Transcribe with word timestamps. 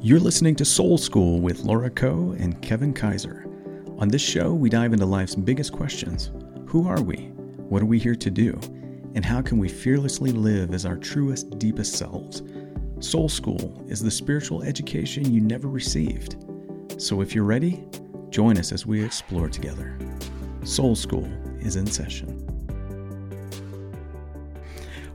You're 0.00 0.20
listening 0.20 0.54
to 0.54 0.64
Soul 0.64 0.96
School 0.96 1.40
with 1.40 1.64
Laura 1.64 1.90
Coe 1.90 2.32
and 2.38 2.62
Kevin 2.62 2.94
Kaiser. 2.94 3.44
On 3.98 4.06
this 4.06 4.22
show, 4.22 4.54
we 4.54 4.70
dive 4.70 4.92
into 4.92 5.04
life's 5.04 5.34
biggest 5.34 5.72
questions 5.72 6.30
Who 6.66 6.86
are 6.86 7.02
we? 7.02 7.32
What 7.68 7.82
are 7.82 7.86
we 7.86 7.98
here 7.98 8.14
to 8.14 8.30
do? 8.30 8.60
And 9.16 9.24
how 9.24 9.42
can 9.42 9.58
we 9.58 9.68
fearlessly 9.68 10.30
live 10.30 10.72
as 10.72 10.86
our 10.86 10.96
truest, 10.96 11.58
deepest 11.58 11.94
selves? 11.96 12.44
Soul 13.00 13.28
School 13.28 13.84
is 13.88 14.00
the 14.00 14.08
spiritual 14.08 14.62
education 14.62 15.32
you 15.32 15.40
never 15.40 15.66
received. 15.66 16.36
So 16.96 17.20
if 17.20 17.34
you're 17.34 17.42
ready, 17.42 17.84
join 18.30 18.56
us 18.56 18.70
as 18.70 18.86
we 18.86 19.02
explore 19.02 19.48
together. 19.48 19.98
Soul 20.62 20.94
School 20.94 21.28
is 21.58 21.74
in 21.74 21.88
session. 21.88 22.46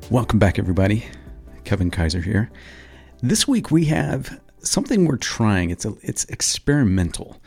Welcome 0.10 0.40
back, 0.40 0.60
everybody. 0.60 1.06
Kevin 1.64 1.90
Kaiser 1.90 2.20
here. 2.20 2.52
This 3.22 3.48
week 3.48 3.72
we 3.72 3.86
have 3.86 4.42
something 4.64 5.06
we're 5.06 5.18
trying. 5.18 5.70
It's 5.70 5.86
a, 5.86 5.94
it's 6.02 6.26
experimental. 6.26 7.42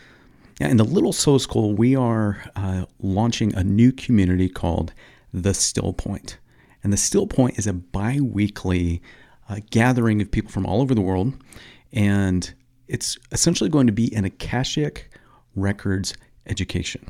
In 0.60 0.78
the 0.78 0.84
Little 0.84 1.12
Soul 1.12 1.38
School, 1.38 1.74
we 1.74 1.94
are 1.94 2.44
uh, 2.56 2.86
launching 3.00 3.54
a 3.54 3.62
new 3.62 3.92
community 3.92 4.48
called 4.48 4.94
the 5.32 5.52
Still 5.52 5.92
Point, 5.92 6.38
and 6.82 6.92
the 6.92 6.96
Still 6.96 7.26
Point 7.26 7.58
is 7.58 7.66
a 7.66 7.74
bi-weekly 7.74 9.02
uh, 9.48 9.60
gathering 9.70 10.22
of 10.22 10.30
people 10.30 10.50
from 10.50 10.64
all 10.64 10.80
over 10.80 10.94
the 10.94 11.02
world, 11.02 11.34
and 11.92 12.54
it's 12.88 13.18
essentially 13.32 13.68
going 13.68 13.86
to 13.86 13.92
be 13.92 14.14
an 14.14 14.24
Akashic 14.24 15.10
Records 15.54 16.14
education. 16.46 17.04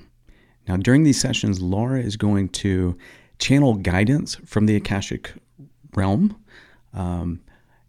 Now, 0.67 0.77
during 0.77 1.05
these 1.05 1.21
sessions, 1.21 1.61
Laura 1.61 2.01
is 2.01 2.17
going 2.17 2.49
to 2.49 2.97
channel 3.39 3.75
guidance 3.75 4.35
from 4.45 4.67
the 4.67 4.75
Akashic 4.75 5.35
realm. 5.95 6.37
Um, 6.95 7.43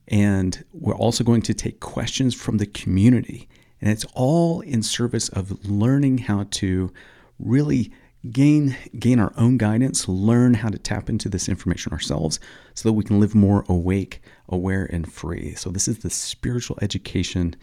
and 0.08 0.64
we're 0.74 0.96
also 0.96 1.24
going 1.24 1.42
to 1.44 1.54
take 1.54 1.80
questions 1.80 2.34
from 2.34 2.58
the 2.58 2.66
community. 2.66 3.48
And 3.82 3.92
it's 3.92 4.06
all 4.14 4.62
in 4.62 4.82
service 4.82 5.30
of 5.30 5.70
learning 5.70 6.20
how 6.20 6.48
to 6.52 6.92
really 7.40 7.92
gain 8.32 8.76
gain 8.98 9.20
our 9.20 9.34
own 9.38 9.58
guidance, 9.58 10.08
learn 10.08 10.56
how 10.56 10.70
to 10.70 10.78
tap 10.78 11.10
into 11.10 11.30
this 11.30 11.48
information 11.48 11.94
ourselves 11.94 12.40
so 12.74 12.90
that 12.90 12.94
we 12.94 13.04
can 13.04 13.20
live 13.20 13.36
more 13.36 13.64
awake, 13.70 14.22
aware 14.50 14.86
and 14.86 15.12
free. 15.12 15.54
So 15.56 15.70
this 15.70 15.88
is 15.88 16.00
the 16.00 16.10
spiritual 16.10 16.78
education 16.82 17.56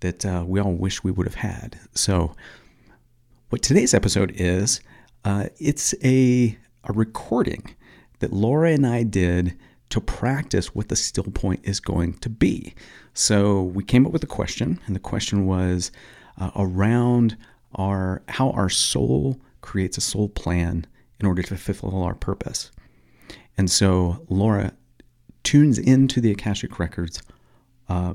that 0.00 0.26
uh, 0.26 0.44
we 0.46 0.60
all 0.60 0.72
wish 0.72 1.04
we 1.04 1.10
would 1.10 1.26
have 1.26 1.36
had. 1.36 1.78
So 1.94 2.34
what 3.50 3.62
today's 3.62 3.94
episode 3.94 4.32
is, 4.34 4.80
uh, 5.24 5.46
it's 5.58 5.94
a 6.02 6.58
a 6.84 6.92
recording 6.92 7.74
that 8.20 8.32
Laura 8.32 8.72
and 8.72 8.86
I 8.86 9.02
did 9.02 9.56
to 9.90 10.00
practice 10.00 10.74
what 10.74 10.88
the 10.88 10.96
still 10.96 11.24
point 11.24 11.60
is 11.64 11.80
going 11.80 12.14
to 12.14 12.28
be. 12.28 12.74
So 13.12 13.62
we 13.62 13.84
came 13.84 14.06
up 14.06 14.12
with 14.12 14.22
a 14.22 14.28
question, 14.28 14.80
and 14.86 14.96
the 14.96 15.00
question 15.00 15.46
was 15.46 15.92
uh, 16.38 16.50
around 16.56 17.36
our 17.74 18.22
how 18.28 18.50
our 18.50 18.68
soul 18.68 19.40
creates 19.60 19.98
a 19.98 20.00
soul 20.00 20.28
plan 20.28 20.86
in 21.20 21.26
order 21.26 21.42
to 21.42 21.56
fulfill 21.56 22.02
our 22.02 22.14
purpose. 22.14 22.70
And 23.58 23.70
so 23.70 24.24
Laura 24.28 24.72
tunes 25.42 25.78
into 25.78 26.20
the 26.20 26.30
Akashic 26.30 26.78
Records 26.78 27.22
uh, 27.88 28.14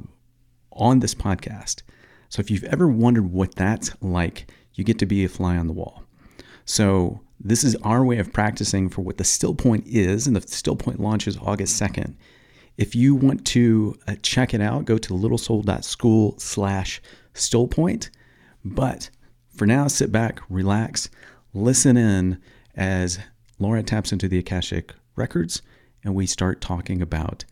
on 0.71 0.99
this 0.99 1.13
podcast. 1.13 1.83
So 2.29 2.39
if 2.39 2.49
you've 2.49 2.63
ever 2.65 2.87
wondered 2.87 3.31
what 3.31 3.55
that's 3.55 3.91
like, 4.01 4.51
you 4.73 4.83
get 4.83 4.99
to 4.99 5.05
be 5.05 5.23
a 5.23 5.29
fly 5.29 5.57
on 5.57 5.67
the 5.67 5.73
wall. 5.73 6.03
So 6.65 7.21
this 7.39 7.63
is 7.63 7.75
our 7.77 8.03
way 8.03 8.17
of 8.17 8.33
practicing 8.33 8.89
for 8.89 9.01
what 9.01 9.17
the 9.17 9.23
still 9.23 9.55
point 9.55 9.85
is, 9.87 10.27
and 10.27 10.35
the 10.35 10.41
still 10.41 10.75
point 10.75 10.99
launches 10.99 11.37
August 11.37 11.81
2nd. 11.81 12.15
If 12.77 12.95
you 12.95 13.15
want 13.15 13.45
to 13.47 13.97
uh, 14.07 14.15
check 14.21 14.53
it 14.53 14.61
out, 14.61 14.85
go 14.85 14.97
to 14.97 15.13
littlesoul.school 15.13 16.39
slash 16.39 17.01
stillpoint. 17.33 18.09
But 18.63 19.09
for 19.55 19.65
now, 19.65 19.87
sit 19.87 20.11
back, 20.11 20.41
relax, 20.49 21.09
listen 21.53 21.95
in 21.95 22.41
as 22.75 23.19
Laura 23.59 23.83
taps 23.83 24.11
into 24.11 24.27
the 24.27 24.39
Akashic 24.39 24.93
records 25.15 25.61
and 26.05 26.13
we 26.13 26.25
start 26.25 26.61
talking 26.61 27.01
about 27.01 27.43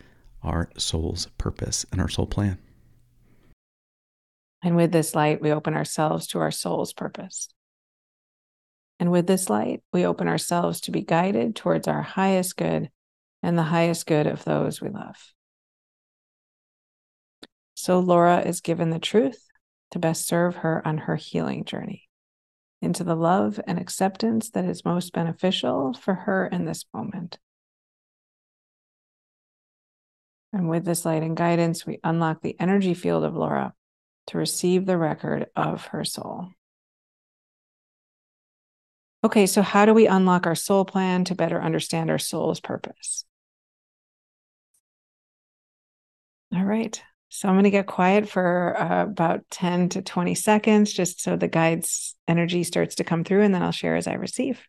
our 0.43 0.69
soul's 0.77 1.27
purpose 1.37 1.85
and 1.91 1.99
our 1.99 2.07
soul 2.07 2.27
plan. 2.27 2.59
And 4.61 4.75
with 4.75 4.91
this 4.91 5.15
light, 5.15 5.41
we 5.41 5.51
open 5.51 5.73
ourselves 5.73 6.27
to 6.27 6.39
our 6.39 6.51
soul's 6.51 6.93
purpose. 6.93 7.49
And 9.03 9.11
with 9.11 9.27
this 9.27 9.49
light, 9.49 9.83
we 9.91 10.05
open 10.05 10.29
ourselves 10.29 10.79
to 10.79 10.91
be 10.91 11.01
guided 11.01 11.57
towards 11.57 11.89
our 11.89 12.01
highest 12.01 12.55
good 12.55 12.89
and 13.41 13.57
the 13.57 13.63
highest 13.63 14.05
good 14.05 14.27
of 14.27 14.45
those 14.45 14.79
we 14.79 14.87
love. 14.87 15.17
So 17.73 17.99
Laura 17.99 18.39
is 18.39 18.61
given 18.61 18.91
the 18.91 18.99
truth 18.99 19.45
to 19.91 19.99
best 19.99 20.25
serve 20.25 20.55
her 20.55 20.81
on 20.87 20.99
her 20.99 21.17
healing 21.17 21.65
journey 21.65 22.07
into 22.81 23.03
the 23.03 23.17
love 23.17 23.59
and 23.67 23.77
acceptance 23.77 24.51
that 24.51 24.63
is 24.63 24.85
most 24.85 25.11
beneficial 25.11 25.93
for 25.93 26.13
her 26.13 26.47
in 26.47 26.63
this 26.63 26.85
moment. 26.93 27.37
And 30.53 30.69
with 30.69 30.85
this 30.85 31.03
light 31.03 31.23
and 31.23 31.35
guidance, 31.35 31.85
we 31.85 31.99
unlock 32.05 32.41
the 32.41 32.55
energy 32.57 32.93
field 32.93 33.25
of 33.25 33.35
Laura 33.35 33.73
to 34.27 34.37
receive 34.37 34.85
the 34.85 34.97
record 34.97 35.47
of 35.57 35.87
her 35.87 36.05
soul. 36.05 36.51
Okay, 39.23 39.45
so 39.45 39.61
how 39.61 39.85
do 39.85 39.93
we 39.93 40.05
unlock 40.07 40.45
our 40.45 40.55
soul 40.55 40.83
plan 40.83 41.23
to 41.25 41.35
better 41.35 41.61
understand 41.61 42.09
our 42.09 42.19
soul's 42.19 42.59
purpose? 42.59 43.23
All 46.53 46.63
right. 46.65 47.01
So 47.29 47.47
I'm 47.47 47.55
going 47.55 47.63
to 47.63 47.71
get 47.71 47.87
quiet 47.87 48.29
for 48.29 48.79
uh, 48.79 49.03
about 49.03 49.41
10 49.49 49.89
to 49.89 50.01
20 50.01 50.35
seconds 50.35 50.93
just 50.93 51.21
so 51.21 51.35
the 51.35 51.47
guide's 51.47 52.15
energy 52.27 52.63
starts 52.63 52.95
to 52.95 53.03
come 53.03 53.23
through, 53.23 53.41
and 53.41 53.55
then 53.55 53.63
I'll 53.63 53.71
share 53.71 53.95
as 53.95 54.07
I 54.07 54.13
receive. 54.13 54.61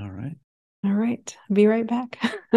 All 0.00 0.10
right. 0.10 0.36
All 0.84 0.92
right. 0.92 1.36
Be 1.52 1.66
right 1.66 1.86
back. 1.86 2.18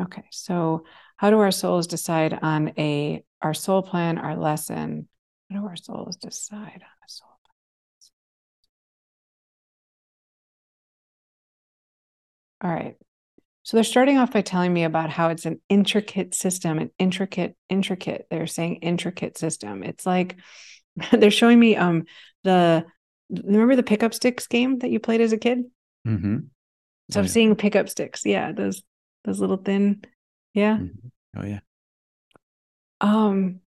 okay. 0.00 0.24
So, 0.30 0.84
how 1.16 1.30
do 1.30 1.40
our 1.40 1.50
souls 1.50 1.86
decide 1.88 2.38
on 2.40 2.72
a 2.78 3.24
our 3.40 3.54
soul 3.54 3.82
plan, 3.82 4.18
our 4.18 4.36
lesson, 4.36 5.08
how 5.52 5.60
do 5.60 5.66
our 5.66 5.76
souls 5.76 6.16
decide 6.16 6.58
on 6.58 7.06
a 7.06 7.08
soul? 7.08 7.28
All 12.62 12.70
right. 12.70 12.96
So 13.64 13.76
they're 13.76 13.84
starting 13.84 14.18
off 14.18 14.32
by 14.32 14.40
telling 14.40 14.72
me 14.72 14.84
about 14.84 15.10
how 15.10 15.28
it's 15.28 15.46
an 15.46 15.60
intricate 15.68 16.34
system, 16.34 16.78
an 16.78 16.90
intricate, 16.98 17.56
intricate. 17.68 18.26
They're 18.30 18.46
saying 18.46 18.76
intricate 18.76 19.36
system. 19.36 19.82
It's 19.82 20.06
like 20.06 20.36
they're 21.12 21.30
showing 21.30 21.58
me 21.58 21.76
um 21.76 22.04
the 22.44 22.84
remember 23.30 23.76
the 23.76 23.82
pickup 23.82 24.14
sticks 24.14 24.46
game 24.46 24.78
that 24.78 24.90
you 24.90 25.00
played 25.00 25.20
as 25.20 25.32
a 25.32 25.38
kid? 25.38 25.64
Mm-hmm. 26.06 26.38
So 27.10 27.18
oh, 27.18 27.20
I'm 27.20 27.26
yeah. 27.26 27.30
seeing 27.30 27.56
pickup 27.56 27.88
sticks. 27.88 28.24
Yeah, 28.24 28.52
those 28.52 28.82
those 29.24 29.40
little 29.40 29.56
thin. 29.56 30.02
Yeah. 30.54 30.78
Mm-hmm. 30.78 31.08
Oh 31.38 31.46
yeah. 31.46 31.60
Um, 33.00 33.60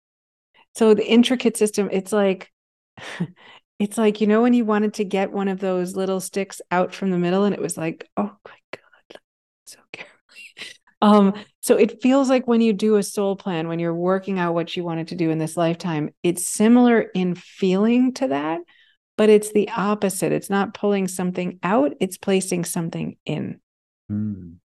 so 0.74 0.94
the 0.94 1.06
intricate 1.06 1.56
system 1.56 1.88
it's 1.92 2.12
like 2.12 2.50
it's 3.78 3.98
like 3.98 4.20
you 4.20 4.26
know 4.26 4.42
when 4.42 4.54
you 4.54 4.64
wanted 4.64 4.94
to 4.94 5.04
get 5.04 5.32
one 5.32 5.48
of 5.48 5.60
those 5.60 5.96
little 5.96 6.20
sticks 6.20 6.60
out 6.70 6.94
from 6.94 7.10
the 7.10 7.18
middle 7.18 7.44
and 7.44 7.54
it 7.54 7.60
was 7.60 7.76
like 7.76 8.08
oh 8.16 8.36
my 8.44 8.58
god 8.72 9.20
so 9.66 9.78
carefully 9.92 10.76
um 11.02 11.34
so 11.60 11.76
it 11.76 12.00
feels 12.02 12.28
like 12.28 12.46
when 12.46 12.60
you 12.60 12.72
do 12.72 12.96
a 12.96 13.02
soul 13.02 13.36
plan 13.36 13.68
when 13.68 13.78
you're 13.78 13.94
working 13.94 14.38
out 14.38 14.54
what 14.54 14.76
you 14.76 14.84
wanted 14.84 15.08
to 15.08 15.16
do 15.16 15.30
in 15.30 15.38
this 15.38 15.56
lifetime 15.56 16.10
it's 16.22 16.46
similar 16.46 17.00
in 17.00 17.34
feeling 17.34 18.12
to 18.12 18.28
that 18.28 18.60
but 19.16 19.30
it's 19.30 19.52
the 19.52 19.68
opposite. 19.70 20.32
It's 20.32 20.50
not 20.50 20.74
pulling 20.74 21.08
something 21.08 21.58
out 21.62 21.94
it's 22.00 22.16
placing 22.16 22.64
something 22.64 23.16
in. 23.24 23.60
Mm. 24.10 24.56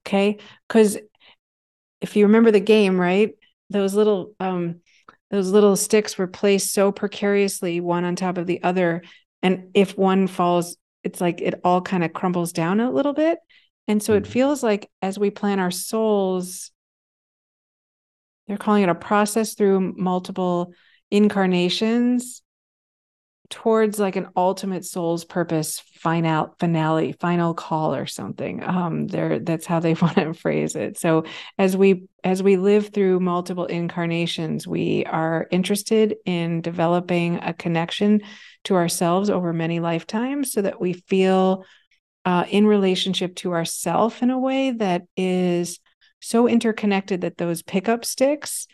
okay? 0.00 0.38
Because 0.68 0.98
if 2.00 2.16
you 2.16 2.26
remember 2.26 2.50
the 2.50 2.60
game 2.60 3.00
right 3.00 3.34
those 3.70 3.94
little 3.94 4.34
um 4.40 4.80
those 5.30 5.50
little 5.50 5.76
sticks 5.76 6.18
were 6.18 6.26
placed 6.26 6.72
so 6.72 6.90
precariously 6.90 7.80
one 7.80 8.04
on 8.04 8.16
top 8.16 8.36
of 8.36 8.46
the 8.46 8.62
other. 8.62 9.02
And 9.42 9.70
if 9.74 9.96
one 9.96 10.26
falls 10.26 10.76
it's 11.02 11.20
like 11.20 11.40
it 11.40 11.60
all 11.64 11.80
kind 11.80 12.04
of 12.04 12.12
crumbles 12.12 12.52
down 12.52 12.80
a 12.80 12.90
little 12.90 13.14
bit. 13.14 13.38
And 13.88 14.02
so 14.02 14.14
it 14.14 14.24
mm-hmm. 14.24 14.32
feels 14.32 14.62
like 14.62 14.90
as 15.00 15.18
we 15.18 15.30
plan 15.30 15.58
our 15.58 15.70
souls 15.70 16.70
they're 18.46 18.58
calling 18.58 18.82
it 18.82 18.88
a 18.88 18.94
process 18.96 19.54
through 19.54 19.94
multiple 19.96 20.72
incarnations 21.10 22.42
towards 23.50 23.98
like 23.98 24.16
an 24.16 24.28
ultimate 24.36 24.84
soul's 24.84 25.24
purpose 25.24 25.80
final 25.80 26.54
finale 26.58 27.12
final 27.12 27.52
call 27.52 27.94
or 27.94 28.06
something. 28.06 28.62
Um 28.62 29.06
there 29.08 29.38
that's 29.40 29.66
how 29.66 29.80
they 29.80 29.94
want 30.00 30.16
to 30.16 30.32
phrase 30.32 30.76
it. 30.76 30.98
So 30.98 31.24
as 31.58 31.76
we 31.76 32.04
as 32.24 32.42
we 32.42 32.56
live 32.56 32.88
through 32.88 33.20
multiple 33.20 33.66
incarnations 33.66 34.66
we 34.66 35.04
are 35.06 35.48
interested 35.50 36.16
in 36.24 36.60
developing 36.60 37.36
a 37.36 37.52
connection 37.52 38.20
to 38.64 38.76
ourselves 38.76 39.30
over 39.30 39.52
many 39.52 39.80
lifetimes 39.80 40.52
so 40.52 40.62
that 40.62 40.80
we 40.80 40.92
feel 40.92 41.64
uh, 42.24 42.44
in 42.48 42.66
relationship 42.66 43.34
to 43.36 43.52
ourself 43.52 44.22
in 44.22 44.30
a 44.30 44.38
way 44.38 44.72
that 44.72 45.02
is 45.16 45.80
so 46.20 46.46
interconnected 46.46 47.22
that 47.22 47.38
those 47.38 47.62
pickup 47.62 48.04
sticks 48.04 48.66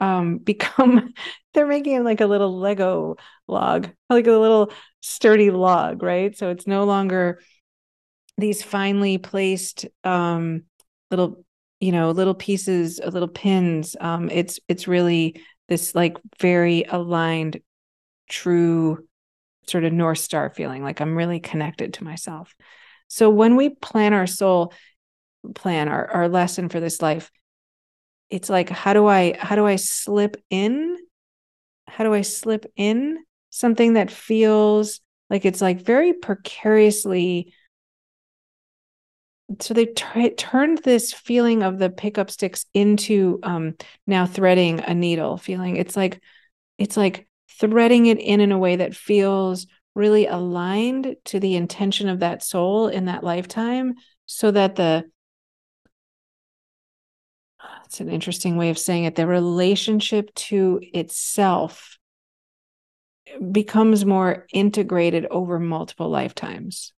um, 0.00 0.38
become 0.44 1.12
they're 1.54 1.66
making 1.66 2.04
like 2.04 2.20
a 2.20 2.26
little 2.26 2.58
Lego 2.58 3.16
log, 3.48 3.90
like 4.10 4.26
a 4.26 4.32
little 4.32 4.72
sturdy 5.00 5.50
log, 5.50 6.02
right? 6.02 6.36
So 6.36 6.50
it's 6.50 6.66
no 6.66 6.84
longer 6.84 7.40
these 8.38 8.62
finely 8.62 9.18
placed 9.18 9.86
um, 10.04 10.64
little, 11.10 11.44
you 11.80 11.92
know, 11.92 12.10
little 12.10 12.34
pieces, 12.34 13.00
uh, 13.00 13.08
little 13.08 13.28
pins. 13.28 13.96
Um, 14.00 14.30
it's 14.30 14.60
it's 14.68 14.88
really 14.88 15.40
this 15.68 15.94
like 15.94 16.16
very 16.40 16.84
aligned, 16.84 17.60
true 18.28 19.06
sort 19.68 19.84
of 19.84 19.92
north 19.92 20.18
star 20.18 20.50
feeling, 20.50 20.82
like 20.82 21.00
I'm 21.00 21.16
really 21.16 21.40
connected 21.40 21.94
to 21.94 22.04
myself. 22.04 22.54
So 23.08 23.30
when 23.30 23.56
we 23.56 23.70
plan 23.70 24.12
our 24.12 24.26
soul 24.26 24.72
plan, 25.54 25.88
our, 25.88 26.10
our 26.10 26.28
lesson 26.28 26.68
for 26.68 26.80
this 26.80 27.00
life, 27.00 27.30
it's 28.30 28.50
like 28.50 28.68
how 28.68 28.92
do 28.92 29.06
i 29.06 29.36
how 29.38 29.54
do 29.54 29.66
i 29.66 29.76
slip 29.76 30.36
in 30.50 30.96
how 31.86 32.04
do 32.04 32.12
i 32.12 32.22
slip 32.22 32.66
in 32.76 33.18
something 33.58 33.94
that 33.94 34.10
feels 34.10 35.00
like 35.30 35.44
it's 35.44 35.60
like 35.60 35.82
very 35.82 36.12
precariously 36.12 37.52
so 39.60 39.74
they 39.74 39.86
t- 39.86 40.30
turned 40.30 40.78
this 40.78 41.12
feeling 41.12 41.62
of 41.62 41.78
the 41.78 41.90
pickup 41.90 42.30
sticks 42.30 42.66
into 42.74 43.38
um 43.42 43.74
now 44.06 44.26
threading 44.26 44.80
a 44.80 44.94
needle 44.94 45.36
feeling. 45.36 45.76
It's 45.76 45.96
like 45.96 46.20
it's 46.78 46.96
like 46.96 47.28
threading 47.60 48.06
it 48.06 48.18
in 48.18 48.40
in 48.40 48.52
a 48.52 48.58
way 48.58 48.76
that 48.76 48.94
feels 48.96 49.66
really 49.94 50.26
aligned 50.26 51.16
to 51.26 51.40
the 51.40 51.54
intention 51.56 52.08
of 52.08 52.20
that 52.20 52.42
soul 52.42 52.88
in 52.88 53.06
that 53.06 53.24
lifetime 53.24 53.94
so 54.26 54.50
that 54.50 54.76
the 54.76 55.04
it's 57.84 58.00
an 58.00 58.10
interesting 58.10 58.56
way 58.56 58.70
of 58.70 58.78
saying 58.78 59.04
it. 59.04 59.14
The 59.14 59.26
relationship 59.26 60.34
to 60.34 60.80
itself 60.92 61.95
becomes 63.52 64.04
more 64.04 64.46
integrated 64.52 65.26
over 65.30 65.58
multiple 65.58 66.08
lifetimes 66.08 66.92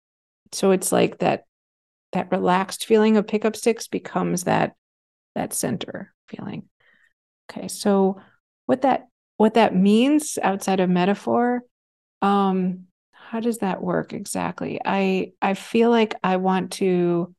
so 0.52 0.70
it's 0.70 0.92
like 0.92 1.18
that 1.18 1.44
that 2.12 2.30
relaxed 2.30 2.86
feeling 2.86 3.16
of 3.16 3.26
pickup 3.26 3.56
sticks 3.56 3.88
becomes 3.88 4.44
that 4.44 4.74
that 5.34 5.52
center 5.52 6.12
feeling 6.28 6.64
okay 7.50 7.68
so 7.68 8.20
what 8.66 8.82
that 8.82 9.06
what 9.36 9.54
that 9.54 9.74
means 9.74 10.38
outside 10.42 10.80
of 10.80 10.90
metaphor 10.90 11.62
um 12.22 12.84
how 13.12 13.40
does 13.40 13.58
that 13.58 13.82
work 13.82 14.12
exactly 14.12 14.80
i 14.84 15.32
i 15.42 15.54
feel 15.54 15.90
like 15.90 16.14
i 16.24 16.36
want 16.36 16.72
to 16.72 17.34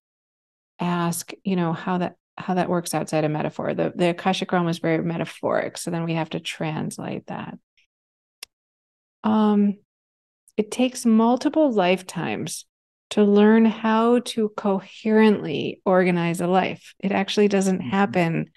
ask 0.79 1.31
you 1.43 1.55
know 1.55 1.73
how 1.73 1.97
that 1.97 2.15
how 2.37 2.53
that 2.53 2.69
works 2.69 2.93
outside 2.93 3.23
of 3.23 3.31
metaphor. 3.31 3.73
The 3.73 3.91
the 3.95 4.09
Akashic 4.11 4.51
realm 4.51 4.67
is 4.67 4.79
very 4.79 5.03
metaphoric, 5.03 5.77
so 5.77 5.91
then 5.91 6.03
we 6.03 6.13
have 6.13 6.29
to 6.31 6.39
translate 6.39 7.27
that. 7.27 7.57
Um, 9.27 9.75
it 10.55 10.71
takes 10.71 11.05
multiple 11.05 11.71
lifetimes 11.71 12.65
to 13.09 13.23
learn 13.23 13.65
how 13.65 14.19
to 14.19 14.49
coherently 14.55 15.81
organize 15.85 16.39
a 16.39 16.47
life. 16.47 16.93
It 16.99 17.11
actually 17.11 17.49
doesn't 17.49 17.79
mm-hmm. 17.79 17.89
happen 17.89 18.51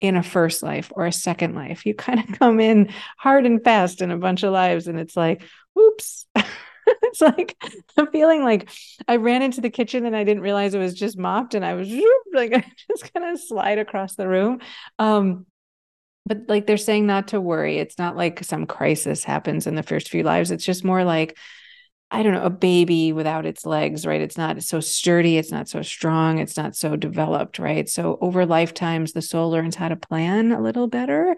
in 0.00 0.16
a 0.16 0.22
first 0.22 0.64
life 0.64 0.90
or 0.96 1.06
a 1.06 1.12
second 1.12 1.54
life. 1.54 1.86
You 1.86 1.94
kind 1.94 2.18
of 2.18 2.38
come 2.38 2.58
in 2.58 2.92
hard 3.18 3.46
and 3.46 3.62
fast 3.62 4.02
in 4.02 4.10
a 4.10 4.18
bunch 4.18 4.42
of 4.42 4.52
lives, 4.52 4.88
and 4.88 4.98
it's 4.98 5.16
like, 5.16 5.42
oops. 5.78 6.26
it's 7.02 7.20
like 7.20 7.56
I'm 7.96 8.10
feeling 8.10 8.42
like 8.42 8.68
I 9.06 9.16
ran 9.16 9.42
into 9.42 9.60
the 9.60 9.70
kitchen 9.70 10.06
and 10.06 10.16
I 10.16 10.24
didn't 10.24 10.42
realize 10.42 10.74
it 10.74 10.78
was 10.78 10.94
just 10.94 11.16
mopped 11.16 11.54
and 11.54 11.64
I 11.64 11.74
was 11.74 11.88
like 12.32 12.52
I 12.52 12.64
just 12.88 13.12
kind 13.14 13.32
of 13.32 13.40
slide 13.40 13.78
across 13.78 14.16
the 14.16 14.26
room. 14.26 14.60
Um, 14.98 15.46
but 16.30 16.42
like 16.46 16.68
they're 16.68 16.76
saying 16.76 17.06
not 17.06 17.26
to 17.28 17.40
worry. 17.40 17.78
It's 17.78 17.98
not 17.98 18.16
like 18.16 18.44
some 18.44 18.64
crisis 18.64 19.24
happens 19.24 19.66
in 19.66 19.74
the 19.74 19.82
first 19.82 20.08
few 20.08 20.22
lives. 20.22 20.52
It's 20.52 20.64
just 20.64 20.84
more 20.84 21.02
like 21.02 21.36
I 22.12 22.22
don't 22.22 22.34
know, 22.34 22.44
a 22.44 22.50
baby 22.50 23.12
without 23.12 23.46
its 23.46 23.66
legs, 23.66 24.06
right? 24.06 24.20
It's 24.20 24.38
not 24.38 24.62
so 24.62 24.78
sturdy, 24.78 25.38
it's 25.38 25.50
not 25.50 25.68
so 25.68 25.82
strong, 25.82 26.38
it's 26.38 26.56
not 26.56 26.76
so 26.76 26.94
developed, 26.94 27.58
right? 27.58 27.88
So 27.88 28.16
over 28.20 28.46
lifetimes, 28.46 29.12
the 29.12 29.22
soul 29.22 29.50
learns 29.50 29.74
how 29.74 29.88
to 29.88 29.96
plan 29.96 30.52
a 30.52 30.60
little 30.60 30.86
better. 30.86 31.36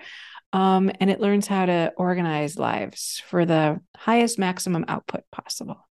Um, 0.52 0.90
and 1.00 1.08
it 1.10 1.20
learns 1.20 1.46
how 1.46 1.66
to 1.66 1.92
organize 1.96 2.58
lives 2.58 3.22
for 3.26 3.46
the 3.46 3.80
highest 3.96 4.38
maximum 4.38 4.84
output 4.88 5.24
possible. 5.30 5.86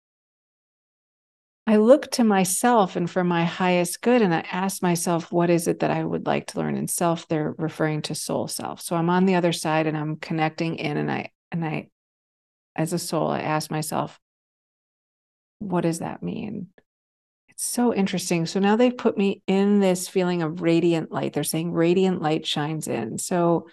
I 1.69 1.75
look 1.75 2.09
to 2.11 2.23
myself 2.23 2.95
and 2.95 3.11
for 3.11 3.25
my 3.25 3.43
highest 3.43 4.01
good, 4.01 4.21
and 4.21 4.33
I 4.33 4.39
ask 4.49 4.81
myself, 4.81 5.33
what 5.33 5.49
is 5.49 5.67
it 5.67 5.79
that 5.79 5.91
I 5.91 6.01
would 6.01 6.25
like 6.25 6.47
to 6.47 6.59
learn 6.59 6.77
in 6.77 6.87
self? 6.87 7.27
They're 7.27 7.53
referring 7.57 8.03
to 8.03 8.15
soul 8.15 8.47
self. 8.47 8.79
So 8.79 8.95
I'm 8.95 9.09
on 9.09 9.25
the 9.25 9.35
other 9.35 9.51
side 9.51 9.85
and 9.85 9.97
I'm 9.97 10.15
connecting 10.15 10.77
in, 10.77 10.95
and 10.95 11.11
I, 11.11 11.31
and 11.51 11.65
I, 11.65 11.89
as 12.77 12.93
a 12.93 12.99
soul, 12.99 13.27
I 13.27 13.41
ask 13.41 13.69
myself, 13.69 14.17
what 15.59 15.81
does 15.81 15.99
that 15.99 16.23
mean? 16.23 16.67
It's 17.49 17.65
so 17.65 17.93
interesting. 17.93 18.45
So 18.45 18.61
now 18.61 18.77
they've 18.77 18.97
put 18.97 19.17
me 19.17 19.41
in 19.45 19.81
this 19.81 20.07
feeling 20.07 20.43
of 20.43 20.61
radiant 20.61 21.11
light. 21.11 21.33
They're 21.33 21.43
saying 21.43 21.73
radiant 21.73 22.21
light 22.21 22.45
shines 22.45 22.87
in. 22.87 23.17
So 23.17 23.67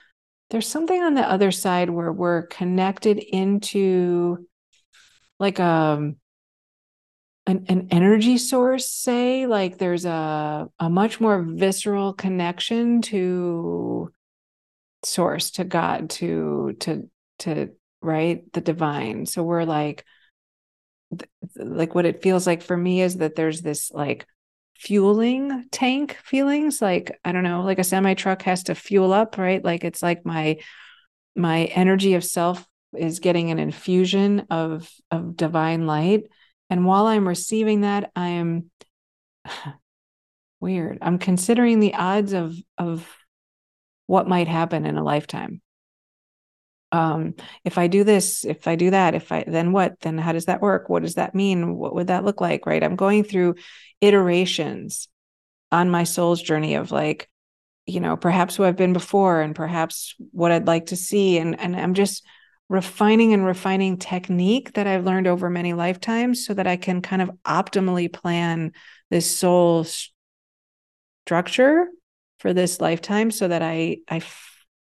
there's 0.50 0.67
something 0.67 1.00
on 1.00 1.14
the 1.14 1.31
other 1.31 1.52
side 1.52 1.91
where 1.91 2.12
we're 2.12 2.46
connected 2.46 3.19
into 3.19 4.49
like 5.38 5.61
a 5.61 5.64
um, 5.64 6.17
an, 7.46 7.67
an 7.69 7.88
energy 7.91 8.38
source 8.38 8.88
say? 8.91 9.46
Like 9.46 9.79
there's 9.79 10.05
a 10.05 10.69
a 10.79 10.91
much 10.91 11.20
more 11.20 11.43
visceral 11.43 12.12
connection 12.12 13.02
to 13.02 14.11
source 15.02 15.50
to 15.52 15.64
god 15.64 16.11
to 16.11 16.76
to 16.81 17.08
to 17.41 17.70
right? 18.00 18.50
The 18.52 18.61
divine. 18.61 19.26
So 19.26 19.43
we're 19.43 19.64
like 19.64 20.05
like 21.56 21.94
what 21.94 22.06
it 22.06 22.23
feels 22.23 22.46
like 22.46 22.62
for 22.62 22.76
me 22.76 23.00
is 23.02 23.19
that 23.19 23.37
there's 23.37 23.61
this 23.61 23.91
like 23.91 24.26
fueling 24.76 25.67
tank 25.70 26.19
feelings. 26.25 26.82
Like 26.82 27.19
i 27.25 27.32
don't 27.32 27.44
know 27.44 27.62
like 27.62 27.79
a 27.79 27.85
semi 27.85 28.14
truck 28.14 28.43
has 28.43 28.64
to 28.64 28.75
fuel 28.75 29.12
up 29.12 29.38
right? 29.38 29.64
Like 29.64 29.85
it's 29.85 30.02
like 30.02 30.25
my 30.25 30.58
my 31.37 31.64
energy 31.64 32.14
of 32.14 32.25
self 32.25 32.67
is 32.96 33.19
getting 33.20 33.50
an 33.50 33.58
infusion 33.58 34.46
of 34.50 34.91
of 35.11 35.37
divine 35.37 35.87
light 35.87 36.25
and 36.71 36.85
while 36.85 37.07
i'm 37.07 37.29
receiving 37.29 37.83
that 37.83 38.11
i 38.17 38.29
am 38.29 38.71
weird 40.61 40.99
i'm 41.03 41.19
considering 41.19 41.81
the 41.81 41.95
odds 41.95 42.33
of 42.33 42.55
of 42.79 43.09
what 44.06 44.29
might 44.29 44.49
happen 44.49 44.87
in 44.87 44.97
a 44.97 45.05
lifetime 45.05 45.61
um, 46.94 47.35
if 47.65 47.77
I 47.77 47.89
do 47.89 48.05
this, 48.05 48.44
if 48.44 48.69
I 48.69 48.77
do 48.77 48.91
that, 48.91 49.17
if 49.17 49.33
I 49.33 49.43
then 49.44 49.73
what, 49.73 49.99
then 50.03 50.17
how 50.17 50.31
does 50.31 50.44
that 50.44 50.63
work? 50.63 50.89
What 50.89 51.03
does 51.03 51.17
that 51.17 51.35
mean? 51.35 51.75
What 51.75 51.93
would 51.97 52.06
that 52.06 52.25
look 52.25 52.41
like? 52.41 52.67
Right. 52.67 52.85
I'm 52.85 52.94
going 52.94 53.25
through 53.25 53.56
iterations 54.01 55.09
on 55.73 55.91
my 55.91 56.05
soul's 56.05 56.41
journey 56.41 56.77
of 56.77 56.93
like, 56.93 57.29
you 57.85 57.99
know, 57.99 58.17
perhaps 58.17 58.55
who 58.55 58.63
I've 58.63 58.77
been 58.77 58.93
before 58.93 59.41
and 59.41 59.56
perhaps 59.56 60.15
what 60.31 60.53
I'd 60.53 60.69
like 60.69 60.87
to 60.87 60.97
see. 60.97 61.37
And 61.39 61.59
and 61.59 61.75
I'm 61.75 61.94
just 61.94 62.25
refining 62.69 63.33
and 63.33 63.44
refining 63.44 63.99
technique 63.99 64.73
that 64.75 64.87
I've 64.87 65.05
learned 65.05 65.27
over 65.27 65.51
many 65.51 65.75
lifetimes 65.75 66.47
so 66.47 66.55
that 66.55 66.67
I 66.67 66.77
can 66.77 67.03
kind 67.03 67.23
of 67.23 67.31
optimally 67.44 68.13
plan 68.13 68.73
this 69.11 69.37
soul 69.37 69.87
structure 71.27 71.87
for 72.39 72.53
this 72.53 72.81
lifetime 72.81 73.31
so 73.31 73.49
that 73.49 73.63
I 73.63 73.99
I 74.09 74.23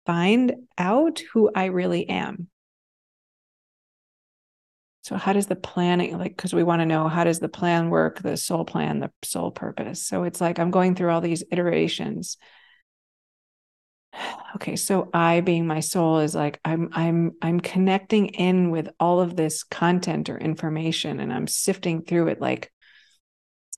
find 0.07 0.54
out 0.78 1.21
who 1.33 1.50
I 1.54 1.66
really 1.66 2.09
am. 2.09 2.49
So, 5.02 5.16
how 5.16 5.35
does 5.35 5.47
the 5.47 5.57
planning, 5.57 6.16
like, 6.16 6.35
because 6.35 6.54
we 6.54 6.62
want 6.62 6.81
to 6.81 6.87
know 6.87 7.09
how 7.09 7.25
does 7.25 7.38
the 7.38 7.49
plan 7.49 7.90
work, 7.90 8.23
the 8.23 8.38
soul 8.38 8.64
plan, 8.64 9.00
the 9.00 9.11
soul 9.23 9.50
purpose. 9.50 10.07
So, 10.07 10.23
it's 10.25 10.40
like 10.40 10.59
I'm 10.59 10.71
going 10.71 10.95
through 10.95 11.11
all 11.11 11.21
these 11.21 11.45
iterations. 11.52 12.38
Okay, 14.56 14.76
so 14.76 15.11
I 15.12 15.40
being 15.40 15.66
my 15.66 15.80
soul 15.80 16.21
is 16.21 16.35
like 16.35 16.61
I'm 16.64 16.88
I'm 16.92 17.33
I'm 17.42 17.61
connecting 17.61 18.26
in 18.26 18.71
with 18.71 18.88
all 19.00 19.21
of 19.21 19.37
this 19.37 19.64
content 19.64 20.30
or 20.30 20.38
information 20.38 21.21
and 21.21 21.33
I'm 21.33 21.47
sifting 21.47 22.02
through 22.02 22.28
it 22.28 22.40
like 22.40 22.71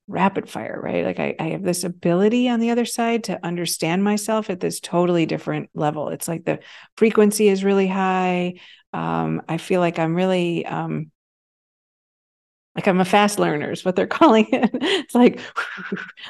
rapid 0.08 0.48
fire, 0.48 0.80
right? 0.80 1.04
Like 1.04 1.18
I, 1.18 1.34
I 1.40 1.48
have 1.50 1.62
this 1.62 1.82
ability 1.82 2.48
on 2.48 2.60
the 2.60 2.70
other 2.70 2.84
side 2.84 3.24
to 3.24 3.44
understand 3.44 4.04
myself 4.04 4.50
at 4.50 4.60
this 4.60 4.78
totally 4.78 5.26
different 5.26 5.70
level. 5.74 6.10
It's 6.10 6.28
like 6.28 6.44
the 6.44 6.60
frequency 6.96 7.48
is 7.48 7.64
really 7.64 7.88
high. 7.88 8.54
Um, 8.92 9.42
I 9.48 9.56
feel 9.56 9.80
like 9.80 9.98
I'm 9.98 10.14
really 10.14 10.64
um, 10.64 11.10
like 12.76 12.86
I'm 12.86 13.00
a 13.00 13.04
fast 13.04 13.38
learner 13.38 13.72
is 13.72 13.84
what 13.84 13.96
they're 13.96 14.06
calling 14.18 14.46
it. 14.52 14.70
it's 14.72 15.14
like 15.14 15.40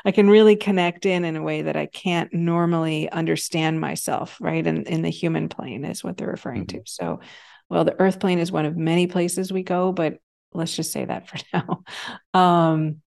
I 0.04 0.12
can 0.12 0.30
really 0.30 0.56
connect 0.56 1.04
in 1.04 1.24
in 1.24 1.36
a 1.36 1.42
way 1.42 1.62
that 1.62 1.76
I 1.76 1.86
can't 1.86 2.32
normally 2.32 3.10
understand 3.10 3.80
myself, 3.80 4.38
right? 4.40 4.66
And 4.66 4.86
in 4.86 5.02
the 5.02 5.10
human 5.10 5.48
plane 5.48 5.84
is 5.84 6.02
what 6.02 6.16
they're 6.16 6.28
referring 6.28 6.66
mm-hmm. 6.66 6.78
to. 6.78 6.90
So, 6.90 7.20
well, 7.68 7.84
the 7.84 7.98
earth 8.00 8.20
plane 8.20 8.38
is 8.38 8.52
one 8.52 8.64
of 8.64 8.76
many 8.76 9.06
places 9.06 9.52
we 9.52 9.64
go, 9.64 9.92
but 9.92 10.18
let's 10.54 10.74
just 10.74 10.92
say 10.92 11.04
that 11.04 11.28
for 11.28 11.38
now. 11.52 11.82
Um, 12.32 13.02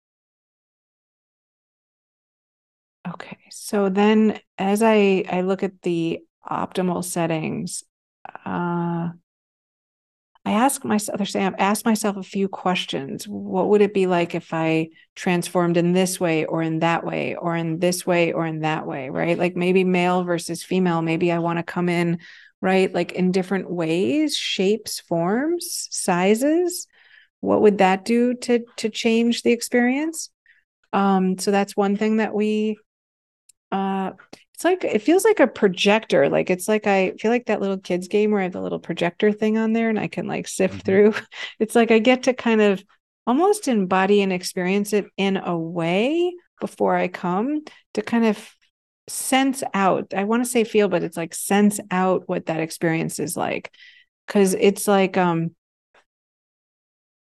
Okay. 3.07 3.37
So 3.51 3.89
then 3.89 4.39
as 4.57 4.81
I 4.81 5.25
I 5.29 5.41
look 5.41 5.63
at 5.63 5.81
the 5.83 6.21
optimal 6.49 7.03
settings, 7.03 7.83
uh 8.45 9.09
I 10.45 10.51
ask 10.51 10.85
myself, 10.85 11.17
they're 11.17 11.25
saying, 11.25 11.47
I've 11.47 11.55
asked 11.57 11.85
myself 11.85 12.17
a 12.17 12.23
few 12.23 12.47
questions. 12.47 13.27
What 13.27 13.69
would 13.69 13.81
it 13.81 13.95
be 13.95 14.05
like 14.05 14.35
if 14.35 14.53
I 14.53 14.89
transformed 15.15 15.75
in 15.75 15.91
this 15.91 16.19
way 16.19 16.45
or 16.45 16.61
in 16.61 16.79
that 16.79 17.03
way 17.03 17.35
or 17.35 17.55
in 17.55 17.79
this 17.79 18.05
way 18.05 18.31
or 18.31 18.45
in 18.45 18.59
that 18.59 18.85
way, 18.85 19.09
right? 19.09 19.39
Like 19.39 19.55
maybe 19.55 19.83
male 19.83 20.23
versus 20.23 20.63
female. 20.63 21.01
Maybe 21.01 21.31
I 21.31 21.39
want 21.39 21.57
to 21.57 21.63
come 21.63 21.89
in, 21.89 22.19
right? 22.61 22.93
Like 22.93 23.13
in 23.13 23.31
different 23.31 23.71
ways, 23.71 24.37
shapes, 24.37 24.99
forms, 24.99 25.87
sizes. 25.89 26.85
What 27.39 27.61
would 27.61 27.79
that 27.79 28.05
do 28.05 28.35
to 28.35 28.65
to 28.77 28.89
change 28.89 29.41
the 29.41 29.51
experience? 29.51 30.29
Um, 30.93 31.39
so 31.39 31.49
that's 31.49 31.75
one 31.75 31.97
thing 31.97 32.17
that 32.17 32.35
we 32.35 32.77
uh 33.71 34.11
it's 34.55 34.63
like 34.63 34.85
it 34.85 35.01
feels 35.01 35.25
like 35.25 35.41
a 35.41 35.47
projector 35.47 36.29
like 36.29 36.49
it's 36.49 36.67
like 36.67 36.87
i 36.87 37.11
feel 37.19 37.29
like 37.29 37.45
that 37.47 37.59
little 37.59 37.77
kids 37.77 38.07
game 38.07 38.31
where 38.31 38.39
i 38.39 38.43
have 38.43 38.53
the 38.53 38.61
little 38.61 38.79
projector 38.79 39.33
thing 39.33 39.57
on 39.57 39.73
there 39.73 39.89
and 39.89 39.99
i 39.99 40.07
can 40.07 40.27
like 40.27 40.47
sift 40.47 40.75
mm-hmm. 40.75 40.81
through 40.81 41.13
it's 41.59 41.75
like 41.75 41.91
i 41.91 41.99
get 41.99 42.23
to 42.23 42.33
kind 42.33 42.61
of 42.61 42.81
almost 43.27 43.67
embody 43.67 44.21
and 44.21 44.31
experience 44.31 44.93
it 44.93 45.05
in 45.17 45.35
a 45.35 45.57
way 45.57 46.33
before 46.61 46.95
i 46.95 47.09
come 47.09 47.61
to 47.93 48.01
kind 48.01 48.25
of 48.25 48.49
sense 49.09 49.61
out 49.73 50.13
i 50.15 50.23
want 50.23 50.43
to 50.43 50.49
say 50.49 50.63
feel 50.63 50.87
but 50.87 51.03
it's 51.03 51.17
like 51.17 51.35
sense 51.35 51.79
out 51.91 52.23
what 52.27 52.45
that 52.45 52.61
experience 52.61 53.19
is 53.19 53.35
like 53.35 53.69
because 54.25 54.53
it's 54.53 54.87
like 54.87 55.17
um 55.17 55.53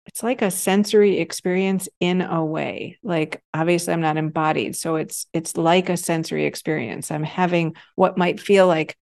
it's 0.09 0.23
like 0.23 0.41
a 0.41 0.49
sensory 0.49 1.19
experience 1.19 1.87
in 1.99 2.21
a 2.21 2.43
way. 2.43 2.97
Like 3.03 3.43
obviously 3.53 3.93
i'm 3.93 4.01
not 4.01 4.17
embodied 4.17 4.75
so 4.75 4.95
it's 4.95 5.27
it's 5.33 5.55
like 5.55 5.87
a 5.87 5.97
sensory 5.97 6.45
experience. 6.45 7.11
I'm 7.11 7.23
having 7.23 7.75
what 7.95 8.17
might 8.17 8.39
feel 8.39 8.65
like 8.65 8.97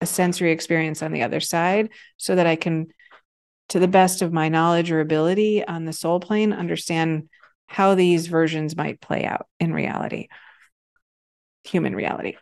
a 0.00 0.06
sensory 0.06 0.52
experience 0.52 1.02
on 1.02 1.12
the 1.12 1.22
other 1.22 1.40
side 1.40 1.90
so 2.16 2.34
that 2.34 2.46
i 2.46 2.56
can 2.56 2.86
to 3.68 3.78
the 3.78 3.88
best 3.88 4.22
of 4.22 4.32
my 4.32 4.48
knowledge 4.48 4.90
or 4.90 5.00
ability 5.00 5.62
on 5.62 5.84
the 5.84 5.92
soul 5.92 6.20
plane 6.20 6.52
understand 6.52 7.28
how 7.66 7.94
these 7.94 8.26
versions 8.26 8.76
might 8.76 9.00
play 9.00 9.24
out 9.24 9.46
in 9.60 9.74
reality 9.74 10.28
human 11.64 11.94
reality. 11.94 12.36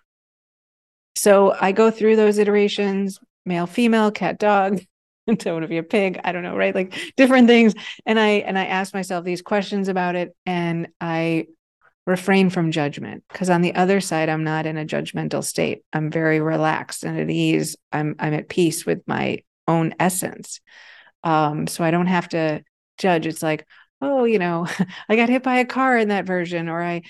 So 1.17 1.53
i 1.61 1.73
go 1.73 1.91
through 1.91 2.15
those 2.15 2.39
iterations 2.39 3.19
male 3.45 3.67
female 3.67 4.13
cat 4.13 4.39
dog 4.39 4.81
don't 5.27 5.47
want 5.47 5.63
to 5.63 5.69
be 5.69 5.79
a 5.79 5.83
pig 5.83 6.21
i 6.25 6.33
don't 6.33 6.43
know 6.43 6.57
right? 6.57 6.75
Like 6.75 6.99
different 7.17 7.49
things. 7.49 7.75
And 8.07 8.19
i 8.19 8.29
and 8.29 8.59
i 8.59 8.67
ask 8.67 8.95
myself 8.95 9.25
these 9.25 9.43
questions 9.43 9.89
about 9.89 10.17
it 10.17 10.37
and 10.47 10.89
i 11.01 11.47
refrain 12.07 12.51
from 12.51 12.71
judgment 12.71 13.25
because 13.29 13.49
on 13.49 13.63
the 13.63 13.75
other 13.75 14.01
side 14.01 14.29
i'm 14.29 14.45
not 14.45 14.67
in 14.67 14.77
a 14.77 14.85
judgmental 14.85 15.43
state. 15.43 15.83
I'm 15.93 16.11
very 16.11 16.41
relaxed 16.41 17.05
and 17.05 17.19
at 17.19 17.31
ease. 17.31 17.77
I'm 17.93 18.17
i'm 18.19 18.35
at 18.35 18.49
peace 18.49 18.85
with 18.85 19.03
my 19.07 19.43
own 19.67 19.95
essence. 19.99 20.61
Um 21.23 21.67
so 21.67 21.85
i 21.85 21.91
don't 21.91 22.07
have 22.07 22.29
to 22.31 22.63
judge. 22.99 23.27
It's 23.27 23.43
like 23.43 23.67
oh 24.01 24.25
you 24.25 24.39
know 24.39 24.67
i 25.09 25.17
got 25.17 25.29
hit 25.31 25.43
by 25.43 25.57
a 25.57 25.65
car 25.65 25.97
in 25.97 26.09
that 26.09 26.27
version 26.27 26.69
or 26.69 26.83
i 26.83 27.03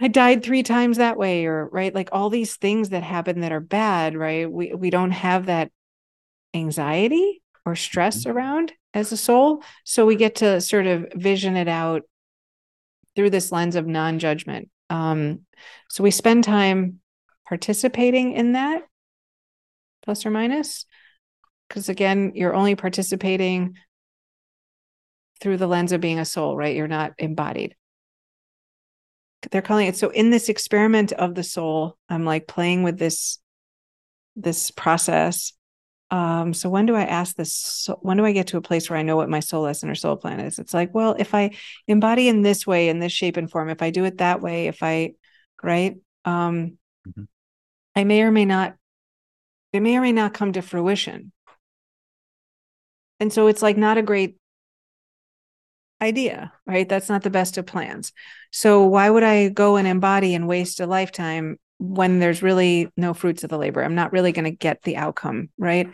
I 0.00 0.08
died 0.08 0.42
three 0.42 0.62
times 0.62 0.96
that 0.96 1.16
way, 1.16 1.46
or 1.46 1.68
right, 1.68 1.94
like 1.94 2.08
all 2.12 2.28
these 2.28 2.56
things 2.56 2.88
that 2.88 3.02
happen 3.02 3.40
that 3.40 3.52
are 3.52 3.60
bad, 3.60 4.16
right? 4.16 4.50
We 4.50 4.74
we 4.74 4.90
don't 4.90 5.12
have 5.12 5.46
that 5.46 5.70
anxiety 6.54 7.42
or 7.66 7.74
stress 7.74 8.24
mm-hmm. 8.24 8.36
around 8.36 8.72
as 8.92 9.12
a 9.12 9.16
soul. 9.16 9.62
So 9.84 10.06
we 10.06 10.16
get 10.16 10.36
to 10.36 10.60
sort 10.60 10.86
of 10.86 11.06
vision 11.14 11.56
it 11.56 11.68
out 11.68 12.02
through 13.16 13.30
this 13.30 13.52
lens 13.52 13.76
of 13.76 13.86
non 13.86 14.18
judgment. 14.18 14.70
Um, 14.90 15.40
so 15.88 16.04
we 16.04 16.10
spend 16.10 16.44
time 16.44 17.00
participating 17.48 18.32
in 18.32 18.52
that, 18.52 18.82
plus 20.02 20.24
or 20.24 20.30
minus, 20.30 20.86
because 21.68 21.88
again, 21.88 22.32
you're 22.34 22.54
only 22.54 22.74
participating 22.74 23.76
through 25.40 25.56
the 25.56 25.66
lens 25.66 25.92
of 25.92 26.00
being 26.00 26.18
a 26.18 26.24
soul, 26.24 26.56
right? 26.56 26.76
You're 26.76 26.88
not 26.88 27.12
embodied. 27.18 27.74
They're 29.50 29.62
calling 29.62 29.88
it 29.88 29.96
so 29.96 30.08
in 30.08 30.30
this 30.30 30.48
experiment 30.48 31.12
of 31.12 31.34
the 31.34 31.42
soul, 31.42 31.98
I'm 32.08 32.24
like 32.24 32.46
playing 32.46 32.82
with 32.82 32.98
this 32.98 33.38
this 34.36 34.70
process 34.70 35.52
um, 36.10 36.54
so 36.54 36.68
when 36.68 36.86
do 36.86 36.94
I 36.94 37.04
ask 37.04 37.34
this? 37.34 37.52
So 37.52 37.98
when 38.02 38.16
do 38.16 38.24
I 38.24 38.32
get 38.32 38.48
to 38.48 38.56
a 38.56 38.62
place 38.62 38.88
where 38.88 38.98
I 38.98 39.02
know 39.02 39.16
what 39.16 39.28
my 39.28 39.40
soul 39.40 39.62
lesson 39.62 39.90
or 39.90 39.94
soul 39.94 40.16
plan 40.16 40.40
is? 40.40 40.58
It's 40.58 40.74
like, 40.74 40.94
well, 40.94 41.16
if 41.18 41.34
I 41.34 41.56
embody 41.88 42.28
in 42.28 42.42
this 42.42 42.66
way, 42.66 42.88
in 42.88 43.00
this 43.00 43.12
shape 43.12 43.36
and 43.36 43.50
form, 43.50 43.70
if 43.70 43.82
I 43.82 43.90
do 43.90 44.04
it 44.04 44.18
that 44.18 44.40
way, 44.40 44.66
if 44.66 44.82
I, 44.82 45.14
right, 45.62 45.96
um, 46.24 46.78
mm-hmm. 47.08 47.24
I 47.96 48.04
may 48.04 48.22
or 48.22 48.30
may 48.30 48.44
not, 48.44 48.76
it 49.72 49.80
may 49.80 49.96
or 49.96 50.00
may 50.00 50.12
not 50.12 50.34
come 50.34 50.52
to 50.52 50.62
fruition. 50.62 51.32
And 53.18 53.32
so 53.32 53.46
it's 53.46 53.62
like 53.62 53.76
not 53.76 53.98
a 53.98 54.02
great 54.02 54.36
idea, 56.00 56.52
right? 56.66 56.88
That's 56.88 57.08
not 57.08 57.22
the 57.22 57.30
best 57.30 57.56
of 57.56 57.66
plans. 57.66 58.12
So 58.50 58.84
why 58.84 59.08
would 59.08 59.22
I 59.22 59.48
go 59.48 59.76
and 59.76 59.88
embody 59.88 60.34
and 60.34 60.46
waste 60.46 60.80
a 60.80 60.86
lifetime 60.86 61.58
when 61.78 62.18
there's 62.18 62.42
really 62.42 62.90
no 62.96 63.14
fruits 63.14 63.44
of 63.44 63.50
the 63.50 63.58
labor. 63.58 63.82
I'm 63.82 63.94
not 63.94 64.12
really 64.12 64.32
going 64.32 64.44
to 64.44 64.50
get 64.50 64.82
the 64.82 64.96
outcome 64.96 65.50
right? 65.58 65.88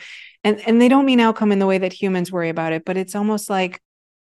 And 0.44 0.60
and 0.66 0.80
they 0.80 0.88
don't 0.88 1.06
mean 1.06 1.20
outcome 1.20 1.52
in 1.52 1.58
the 1.58 1.66
way 1.66 1.78
that 1.78 1.92
humans 1.92 2.32
worry 2.32 2.49
about 2.49 2.72
it 2.72 2.84
but 2.84 2.96
it's 2.96 3.14
almost 3.14 3.50
like 3.50 3.80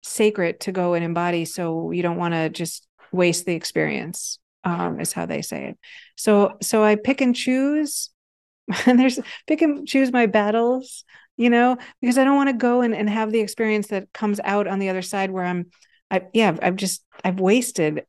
sacred 0.02 0.60
to 0.60 0.72
go 0.72 0.94
and 0.94 1.04
embody 1.04 1.44
so 1.44 1.90
you 1.90 2.02
don't 2.02 2.18
want 2.18 2.34
to 2.34 2.50
just 2.50 2.86
waste 3.12 3.46
the 3.46 3.54
experience 3.54 4.38
um, 4.64 5.00
is 5.00 5.12
how 5.12 5.26
they 5.26 5.42
say 5.42 5.68
it. 5.68 5.78
So 6.16 6.56
so 6.62 6.82
i 6.82 6.96
pick 6.96 7.20
and 7.20 7.34
choose 7.34 8.10
and 8.86 8.98
there's 8.98 9.18
pick 9.46 9.62
and 9.62 9.86
choose 9.86 10.12
my 10.12 10.26
battles 10.26 11.04
you 11.36 11.50
know 11.50 11.76
because 12.00 12.16
i 12.16 12.24
don't 12.24 12.36
want 12.36 12.48
to 12.48 12.56
go 12.56 12.80
and, 12.80 12.94
and 12.94 13.10
have 13.10 13.32
the 13.32 13.40
experience 13.40 13.88
that 13.88 14.12
comes 14.12 14.40
out 14.44 14.66
on 14.66 14.78
the 14.78 14.88
other 14.88 15.02
side 15.02 15.30
where 15.30 15.44
i'm 15.44 15.66
i 16.10 16.22
yeah 16.32 16.56
i've 16.62 16.76
just 16.76 17.04
i've 17.24 17.40
wasted 17.40 18.04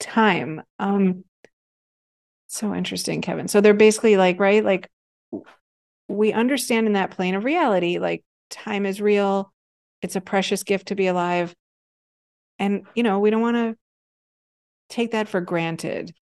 time. 0.00 0.62
Um 0.78 1.24
so 2.50 2.74
interesting, 2.74 3.22
Kevin. 3.22 3.46
So 3.46 3.60
they're 3.60 3.74
basically 3.74 4.16
like, 4.16 4.40
right? 4.40 4.64
Like 4.64 4.90
we 6.08 6.32
understand 6.32 6.88
in 6.88 6.94
that 6.94 7.12
plane 7.12 7.36
of 7.36 7.44
reality, 7.44 7.98
like 7.98 8.24
time 8.50 8.86
is 8.86 9.00
real. 9.00 9.52
It's 10.02 10.16
a 10.16 10.20
precious 10.20 10.64
gift 10.64 10.88
to 10.88 10.96
be 10.96 11.06
alive. 11.06 11.54
And, 12.58 12.86
you 12.94 13.04
know, 13.04 13.20
we 13.20 13.30
don't 13.30 13.40
want 13.40 13.56
to 13.56 13.76
take 14.88 15.12
that 15.12 15.28
for 15.28 15.40
granted. 15.40 16.12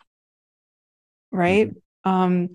Right. 1.32 1.70
Mm-hmm. 1.70 2.10
Um, 2.10 2.48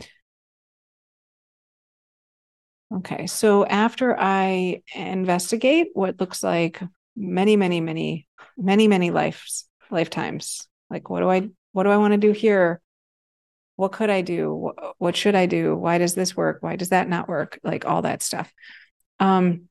okay. 2.98 3.26
So 3.26 3.66
after 3.66 4.16
I 4.20 4.84
investigate 4.94 5.88
what 5.94 6.20
looks 6.20 6.44
like 6.44 6.80
many, 7.16 7.56
many, 7.56 7.82
many, 7.82 8.28
many, 8.56 8.88
many 8.88 9.10
lives, 9.10 9.68
lifetimes, 9.90 10.68
like 10.92 11.10
what 11.10 11.22
do 11.22 11.30
I, 11.30 11.50
what 11.72 11.84
do 11.84 11.90
I 11.90 11.98
want 11.98 12.12
to 12.12 12.20
do 12.20 12.32
here? 12.34 12.80
What 13.84 13.92
could 13.92 14.10
I 14.10 14.22
do? 14.22 14.72
What, 14.98 15.18
should 15.18 15.36
I 15.36 15.46
do? 15.46 15.76
Why 15.76 15.98
does 15.98 16.16
this 16.16 16.38
work? 16.38 16.60
Why 16.62 16.78
does 16.78 16.88
that 16.90 17.10
not 17.10 17.28
work? 17.28 17.60
Like 17.64 17.86
all 17.86 18.04
that 18.04 18.22
stuff. 18.22 18.50
Um, 19.20 19.68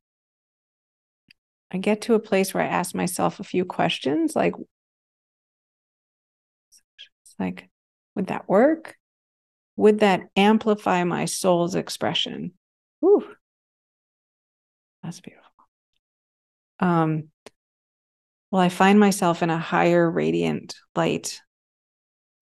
I 1.71 1.78
get 1.78 2.02
to 2.02 2.14
a 2.14 2.21
place 2.21 2.52
where 2.52 2.62
I 2.62 2.66
ask 2.66 2.95
myself 2.95 3.40
a 3.40 3.45
few 3.45 3.64
questions 3.64 4.37
like, 4.37 4.52
like, 7.38 7.71
would 8.14 8.26
that 8.26 8.47
work? 8.50 8.97
Would 9.76 10.00
that 10.00 10.28
amplify 10.37 11.04
my 11.04 11.25
soul's 11.25 11.75
expression? 11.75 12.52
Ooh, 13.02 13.26
that's 15.02 15.21
beautiful. 15.21 15.49
Um, 16.81 17.28
will 18.50 18.61
I 18.61 18.69
find 18.69 19.00
myself 19.00 19.42
in 19.42 19.49
a 19.49 19.57
higher 19.57 20.11
radiant 20.11 20.75
light? 20.95 21.40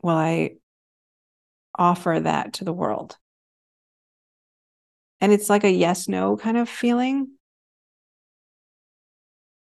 Will 0.02 0.16
I 0.16 0.54
offer 1.80 2.20
that 2.22 2.54
to 2.54 2.64
the 2.64 2.72
world. 2.72 3.18
And 5.20 5.32
it's 5.32 5.48
like 5.50 5.64
a 5.64 5.70
yes 5.70 6.08
no 6.08 6.36
kind 6.36 6.56
of 6.58 6.68
feeling. 6.68 7.32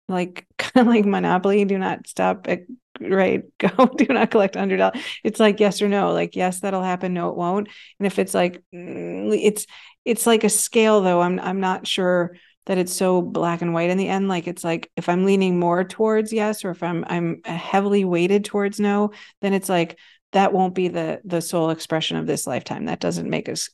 Like 0.07 0.45
kind 0.57 0.87
of 0.87 0.93
like 0.93 1.05
Monopoly, 1.05 1.65
do 1.65 1.77
not 1.77 2.07
stop 2.07 2.47
at 2.47 2.61
right 3.01 3.43
go 3.59 3.87
do 3.97 4.05
not 4.05 4.31
collect 4.31 4.55
hundred 4.55 4.77
dollars 4.77 5.03
it's 5.21 5.37
like 5.37 5.59
yes 5.59 5.81
or 5.81 5.89
no 5.89 6.13
like 6.13 6.33
yes 6.33 6.61
that'll 6.61 6.81
happen 6.81 7.13
no 7.13 7.27
it 7.27 7.35
won't 7.35 7.67
and 7.99 8.07
if 8.07 8.17
it's 8.19 8.33
like 8.33 8.63
mm, 8.73 9.37
it's 9.43 9.67
it's 10.05 10.25
like 10.25 10.45
a 10.45 10.49
scale 10.49 11.01
though 11.01 11.21
i'm 11.21 11.37
i'm 11.41 11.59
not 11.59 11.85
sure 11.85 12.37
that 12.67 12.77
it's 12.77 12.93
so 12.93 13.21
black 13.21 13.61
and 13.61 13.73
white 13.73 13.89
in 13.89 13.97
the 13.97 14.07
end 14.07 14.29
like 14.29 14.47
it's 14.47 14.63
like 14.63 14.89
if 14.95 15.09
i'm 15.09 15.25
leaning 15.25 15.59
more 15.59 15.83
towards 15.83 16.31
yes 16.31 16.63
or 16.63 16.69
if 16.71 16.81
i'm 16.83 17.03
i'm 17.09 17.41
heavily 17.43 18.05
weighted 18.05 18.45
towards 18.45 18.79
no 18.79 19.11
then 19.41 19.51
it's 19.51 19.67
like 19.67 19.99
that 20.35 20.53
won't 20.53 20.75
be 20.75 20.87
the 20.89 21.21
the 21.23 21.41
sole 21.41 21.69
expression 21.69 22.17
of 22.17 22.27
this 22.27 22.45
lifetime 22.45 22.85
that 22.85 22.99
doesn't 22.99 23.29
make 23.29 23.49
us 23.49 23.69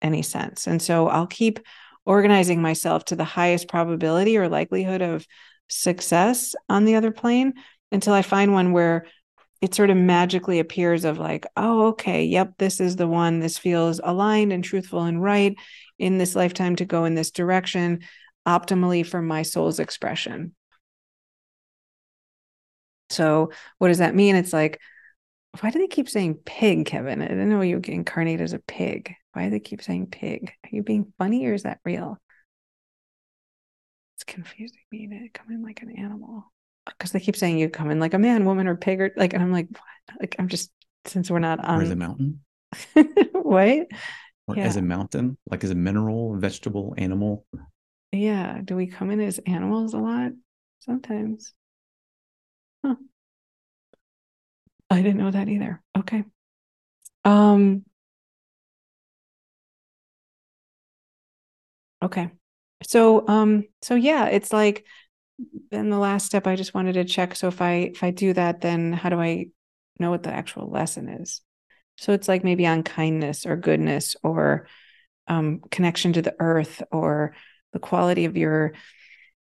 any 0.00 0.22
sense 0.22 0.66
and 0.66 0.80
so 0.80 1.08
i'll 1.08 1.26
keep 1.26 1.60
organizing 2.06 2.62
myself 2.62 3.04
to 3.04 3.16
the 3.16 3.24
highest 3.24 3.68
probability 3.68 4.36
or 4.36 4.48
likelihood 4.48 5.02
of 5.02 5.26
success 5.68 6.54
on 6.68 6.84
the 6.84 6.94
other 6.94 7.10
plane 7.10 7.52
until 7.92 8.14
i 8.14 8.22
find 8.22 8.52
one 8.52 8.72
where 8.72 9.06
it 9.64 9.74
sort 9.74 9.88
of 9.88 9.96
magically 9.96 10.58
appears 10.58 11.06
of 11.06 11.16
like, 11.16 11.46
oh, 11.56 11.86
okay, 11.86 12.26
yep, 12.26 12.52
this 12.58 12.80
is 12.80 12.96
the 12.96 13.08
one. 13.08 13.40
This 13.40 13.56
feels 13.56 13.98
aligned 14.04 14.52
and 14.52 14.62
truthful 14.62 15.04
and 15.04 15.22
right 15.22 15.56
in 15.98 16.18
this 16.18 16.36
lifetime 16.36 16.76
to 16.76 16.84
go 16.84 17.06
in 17.06 17.14
this 17.14 17.30
direction 17.30 18.00
optimally 18.46 19.06
for 19.06 19.22
my 19.22 19.40
soul's 19.40 19.80
expression. 19.80 20.54
So, 23.08 23.52
what 23.78 23.88
does 23.88 23.98
that 23.98 24.14
mean? 24.14 24.36
It's 24.36 24.52
like, 24.52 24.82
why 25.60 25.70
do 25.70 25.78
they 25.78 25.86
keep 25.86 26.08
saying 26.08 26.34
pig, 26.44 26.86
Kevin? 26.86 27.22
I 27.22 27.28
didn't 27.28 27.50
know 27.50 27.60
you 27.60 27.80
incarnate 27.84 28.40
as 28.40 28.52
a 28.52 28.58
pig. 28.58 29.14
Why 29.32 29.44
do 29.44 29.50
they 29.50 29.60
keep 29.60 29.82
saying 29.82 30.08
pig? 30.08 30.52
Are 30.64 30.70
you 30.70 30.82
being 30.82 31.12
funny 31.18 31.46
or 31.46 31.54
is 31.54 31.64
that 31.64 31.80
real? 31.84 32.18
It's 34.16 34.24
confusing 34.24 34.78
me 34.90 35.08
to 35.08 35.28
come 35.28 35.50
in 35.50 35.62
like 35.62 35.82
an 35.82 35.96
animal 35.98 36.52
because 36.86 37.12
they 37.12 37.20
keep 37.20 37.36
saying 37.36 37.58
you 37.58 37.68
come 37.68 37.90
in 37.90 38.00
like 38.00 38.14
a 38.14 38.18
man, 38.18 38.44
woman, 38.44 38.66
or 38.66 38.76
pig, 38.76 39.00
or 39.00 39.12
like, 39.16 39.32
and 39.32 39.42
I'm 39.42 39.52
like, 39.52 39.68
what? 39.70 40.20
Like, 40.20 40.36
I'm 40.38 40.48
just 40.48 40.70
since 41.06 41.30
we're 41.30 41.38
not 41.38 41.64
on 41.64 41.80
or 41.80 41.82
as 41.82 41.90
a 41.90 41.96
mountain. 41.96 42.40
what? 43.32 43.86
Or 44.46 44.56
yeah. 44.56 44.64
as 44.64 44.76
a 44.76 44.82
mountain, 44.82 45.38
like 45.50 45.64
as 45.64 45.70
a 45.70 45.74
mineral, 45.74 46.36
vegetable, 46.36 46.94
animal. 46.98 47.46
Yeah. 48.12 48.60
Do 48.62 48.76
we 48.76 48.86
come 48.86 49.10
in 49.10 49.20
as 49.20 49.38
animals 49.46 49.94
a 49.94 49.98
lot? 49.98 50.32
Sometimes. 50.80 51.52
I 54.90 55.02
didn't 55.02 55.18
know 55.18 55.30
that 55.30 55.48
either. 55.48 55.82
Okay. 55.98 56.24
Um 57.24 57.84
Okay. 62.02 62.30
So 62.82 63.26
um 63.28 63.64
so 63.82 63.94
yeah, 63.94 64.26
it's 64.26 64.52
like 64.52 64.84
then 65.70 65.90
the 65.90 65.98
last 65.98 66.26
step 66.26 66.46
I 66.46 66.56
just 66.56 66.74
wanted 66.74 66.94
to 66.94 67.04
check 67.04 67.34
so 67.34 67.48
if 67.48 67.60
I 67.62 67.72
if 67.94 68.04
I 68.04 68.10
do 68.10 68.32
that 68.34 68.60
then 68.60 68.92
how 68.92 69.08
do 69.08 69.20
I 69.20 69.46
know 69.98 70.10
what 70.10 70.22
the 70.22 70.32
actual 70.32 70.70
lesson 70.70 71.08
is? 71.08 71.40
So 71.98 72.12
it's 72.12 72.28
like 72.28 72.44
maybe 72.44 72.66
on 72.66 72.82
kindness 72.82 73.46
or 73.46 73.56
goodness 73.56 74.16
or 74.22 74.68
um 75.28 75.62
connection 75.70 76.14
to 76.14 76.22
the 76.22 76.36
earth 76.40 76.82
or 76.92 77.34
the 77.72 77.78
quality 77.80 78.26
of 78.26 78.36
your 78.36 78.74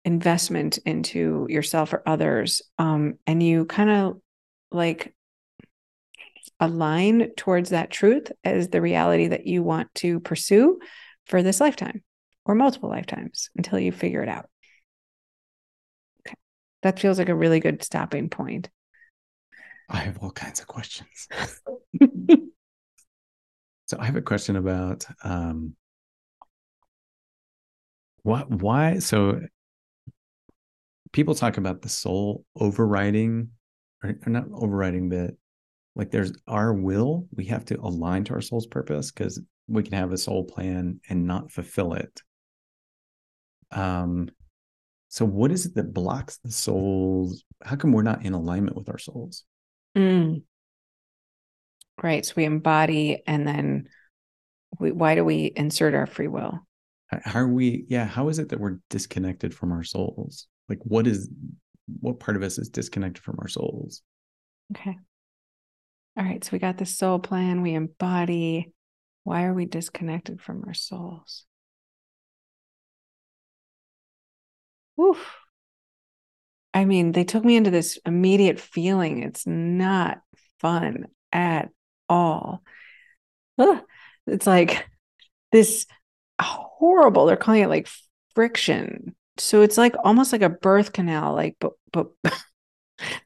investment 0.05 0.79
into 0.85 1.47
yourself 1.49 1.93
or 1.93 2.03
others 2.07 2.61
um 2.79 3.15
and 3.27 3.43
you 3.43 3.65
kind 3.65 3.89
of 3.89 4.21
like 4.71 5.13
align 6.59 7.31
towards 7.35 7.69
that 7.69 7.91
truth 7.91 8.31
as 8.43 8.69
the 8.69 8.81
reality 8.81 9.27
that 9.27 9.45
you 9.45 9.61
want 9.63 9.93
to 9.95 10.19
pursue 10.19 10.79
for 11.25 11.43
this 11.43 11.59
lifetime 11.59 12.03
or 12.45 12.55
multiple 12.55 12.89
lifetimes 12.89 13.49
until 13.55 13.77
you 13.79 13.91
figure 13.91 14.23
it 14.23 14.29
out. 14.29 14.49
Okay. 16.25 16.35
That 16.81 16.99
feels 16.99 17.19
like 17.19 17.29
a 17.29 17.35
really 17.35 17.59
good 17.59 17.83
stopping 17.83 18.29
point. 18.29 18.69
I 19.89 19.97
have 19.97 20.17
all 20.19 20.31
kinds 20.31 20.59
of 20.59 20.67
questions. 20.67 21.27
so 23.85 23.97
I 23.99 24.05
have 24.05 24.15
a 24.17 24.21
question 24.21 24.55
about 24.55 25.05
um 25.23 25.75
what 28.23 28.49
why 28.49 28.99
so 28.99 29.39
people 31.13 31.33
talk 31.33 31.57
about 31.57 31.81
the 31.81 31.89
soul 31.89 32.43
overriding 32.55 33.49
or, 34.03 34.15
or 34.25 34.29
not 34.29 34.45
overriding 34.53 35.07
but 35.07 35.31
like 35.97 36.11
there's 36.11 36.31
our 36.47 36.71
will 36.71 37.27
we 37.35 37.45
have 37.45 37.65
to 37.65 37.79
align 37.81 38.23
to 38.23 38.33
our 38.33 38.41
soul's 38.41 38.67
purpose 38.67 39.11
because 39.11 39.41
we 39.67 39.81
can 39.81 39.93
have 39.93 40.13
a 40.13 40.17
soul 40.17 40.45
plan 40.45 41.01
and 41.09 41.25
not 41.25 41.51
fulfill 41.51 41.93
it. 41.93 42.21
Um 43.71 44.29
so 45.09 45.25
what 45.25 45.51
is 45.51 45.65
it 45.65 45.75
that 45.75 45.93
blocks 45.93 46.37
the 46.37 46.51
souls? 46.51 47.43
How 47.63 47.75
come 47.75 47.91
we're 47.91 48.03
not 48.03 48.23
in 48.23 48.33
alignment 48.33 48.77
with 48.77 48.89
our 48.89 48.99
souls? 48.99 49.43
Mm. 49.97 50.43
right 52.03 52.23
so 52.23 52.33
we 52.37 52.45
embody 52.45 53.23
and 53.25 53.47
then 53.47 53.89
we, 54.79 54.91
why 54.91 55.15
do 55.15 55.25
we 55.25 55.51
insert 55.55 55.95
our 55.95 56.05
free 56.05 56.27
will? 56.27 56.59
How 57.09 57.39
are 57.39 57.47
we 57.47 57.85
yeah 57.89 58.05
how 58.05 58.29
is 58.29 58.37
it 58.37 58.49
that 58.49 58.59
we're 58.59 58.77
disconnected 58.91 59.55
from 59.55 59.71
our 59.71 59.83
souls? 59.83 60.47
Like 60.69 60.79
what 60.83 61.07
is 61.07 61.27
what 62.01 62.19
part 62.19 62.37
of 62.37 62.43
us 62.43 62.59
is 62.59 62.69
disconnected 62.69 63.23
from 63.23 63.37
our 63.39 63.47
souls? 63.47 64.03
Okay 64.75 64.95
all 66.17 66.23
right, 66.23 66.43
so 66.43 66.49
we 66.51 66.59
got 66.59 66.77
the 66.77 66.85
soul 66.85 67.19
plan, 67.19 67.61
we 67.61 67.73
embody. 67.73 68.73
Why 69.23 69.43
are 69.43 69.53
we 69.53 69.65
disconnected 69.65 70.41
from 70.41 70.63
our 70.65 70.73
souls? 70.73 71.45
Oof. 74.99 75.37
I 76.73 76.85
mean, 76.85 77.11
they 77.11 77.23
took 77.23 77.43
me 77.43 77.55
into 77.55 77.71
this 77.71 77.97
immediate 78.05 78.59
feeling. 78.59 79.23
It's 79.23 79.47
not 79.47 80.21
fun 80.59 81.07
at 81.31 81.69
all. 82.09 82.63
Ugh. 83.57 83.83
It's 84.27 84.47
like 84.47 84.87
this 85.51 85.85
horrible, 86.41 87.25
they're 87.25 87.37
calling 87.37 87.63
it 87.63 87.69
like 87.69 87.89
friction. 88.35 89.15
So 89.37 89.61
it's 89.61 89.77
like 89.77 89.95
almost 90.03 90.31
like 90.31 90.41
a 90.41 90.49
birth 90.49 90.93
canal, 90.93 91.33
like, 91.33 91.57
but, 91.59 91.73
but 91.91 92.07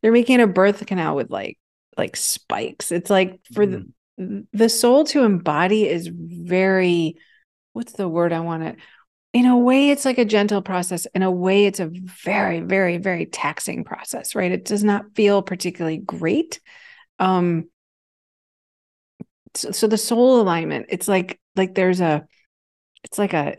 they're 0.02 0.12
making 0.12 0.42
a 0.42 0.48
birth 0.48 0.86
canal 0.86 1.16
with 1.16 1.32
like 1.32 1.58
like 1.98 2.16
spikes. 2.16 2.92
It's 2.92 3.10
like 3.10 3.40
for 3.54 3.66
mm. 3.66 3.88
the 4.18 4.48
the 4.54 4.70
soul 4.70 5.04
to 5.06 5.24
embody 5.24 5.88
is 5.88 6.10
very 6.14 7.16
what's 7.74 7.94
the 7.94 8.10
word 8.10 8.34
I 8.34 8.42
want 8.42 8.64
to 8.64 8.76
in 9.34 9.46
a 9.46 9.58
way 9.58 9.90
it's 9.90 10.06
like 10.06 10.18
a 10.18 10.26
gentle 10.26 10.62
process 10.62 11.08
in 11.16 11.24
a 11.24 11.32
way 11.32 11.66
it's 11.66 11.80
a 11.80 11.90
very 12.24 12.60
very 12.60 12.98
very 12.98 13.26
taxing 13.26 13.84
process 13.84 14.36
right 14.36 14.52
it 14.52 14.66
does 14.66 14.84
not 14.84 15.06
feel 15.16 15.42
particularly 15.42 15.98
great 15.98 16.60
um 17.20 17.66
so, 19.56 19.72
so 19.72 19.88
the 19.88 19.98
soul 19.98 20.42
alignment 20.42 20.88
it's 20.90 21.08
like 21.08 21.40
like 21.56 21.76
there's 21.76 22.02
a 22.02 22.26
it's 23.04 23.18
like 23.18 23.34
a 23.34 23.56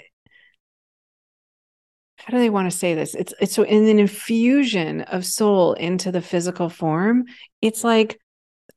how 2.19 2.31
do 2.31 2.39
they 2.39 2.51
want 2.51 2.71
to 2.71 2.77
say 2.77 2.95
this 2.95 3.15
it's 3.15 3.35
it's 3.41 3.55
so 3.55 3.63
in 3.63 3.89
an 3.89 3.99
infusion 3.99 5.01
of 5.03 5.25
soul 5.25 5.73
into 5.75 6.13
the 6.13 6.23
physical 6.23 6.69
form 6.69 7.25
it's 7.61 7.83
like 7.83 8.21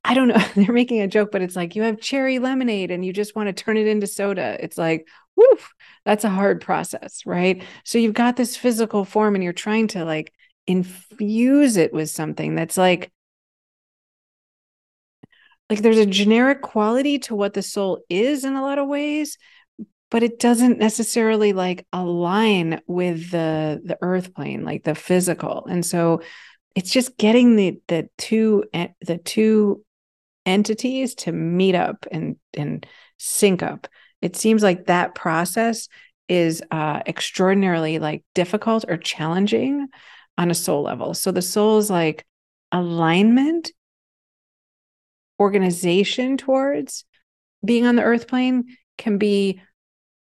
I 0.06 0.14
don't 0.14 0.28
know, 0.28 0.38
they're 0.56 0.74
making 0.74 1.02
a 1.02 1.08
joke, 1.08 1.32
but 1.32 1.42
it's 1.42 1.56
like 1.56 1.76
you 1.76 1.82
have 1.82 2.00
cherry 2.00 2.40
lemonade 2.40 2.92
and 2.92 3.04
you 3.04 3.12
just 3.12 3.36
want 3.36 3.48
to 3.48 3.54
turn 3.54 3.78
it 3.78 3.88
into 3.88 4.08
soda. 4.08 4.58
It's 4.60 4.78
like, 4.78 5.08
woof, 5.36 5.74
that's 6.06 6.24
a 6.24 6.30
hard 6.30 6.62
process, 6.62 7.26
right? 7.26 7.64
So 7.84 7.98
you've 7.98 8.14
got 8.14 8.36
this 8.36 8.56
physical 8.56 9.04
form 9.04 9.36
and 9.36 9.44
you're 9.44 9.54
trying 9.54 9.88
to 9.90 10.06
like 10.06 10.32
infuse 10.68 11.76
it 11.76 11.92
with 11.92 12.10
something 12.10 12.56
that's 12.56 12.78
like, 12.78 13.12
like 15.70 15.82
there's 15.82 15.98
a 15.98 16.06
generic 16.06 16.62
quality 16.62 17.18
to 17.20 17.36
what 17.36 17.54
the 17.56 17.64
soul 17.64 18.00
is 18.08 18.46
in 18.46 18.54
a 18.54 18.62
lot 18.62 18.78
of 18.78 18.88
ways, 18.88 19.40
but 20.12 20.22
it 20.22 20.38
doesn't 20.40 20.78
necessarily 20.78 21.54
like 21.54 21.88
align 21.92 22.80
with 22.86 23.32
the 23.32 23.82
the 23.84 23.98
earth 24.02 24.36
plane, 24.36 24.64
like 24.64 24.84
the 24.84 24.94
physical. 24.94 25.66
And 25.66 25.84
so 25.84 26.22
it's 26.76 26.92
just 26.92 27.18
getting 27.18 27.56
the 27.56 27.82
the 27.88 28.08
two 28.20 28.66
the 29.02 29.18
two 29.18 29.84
entities 30.46 31.16
to 31.16 31.32
meet 31.32 31.76
up 31.76 32.06
and 32.12 32.38
and 32.54 32.86
sync 33.18 33.64
up. 33.64 33.88
It 34.22 34.36
seems 34.36 34.64
like 34.64 34.86
that 34.86 35.16
process 35.16 35.88
is 36.28 36.64
uh, 36.72 37.02
extraordinarily 37.06 38.00
like 38.00 38.24
difficult 38.34 38.86
or 38.88 38.98
challenging 38.98 39.88
on 40.38 40.52
a 40.52 40.56
soul 40.56 40.84
level. 40.84 41.14
So 41.14 41.32
the 41.32 41.42
soul 41.42 41.78
is 41.78 41.90
like 41.90 42.26
alignment 42.72 43.72
organization 45.40 46.38
towards 46.38 47.06
being 47.64 47.86
on 47.86 47.96
the 47.96 48.04
earth 48.04 48.28
plane 48.28 48.78
can 48.98 49.18
be 49.18 49.62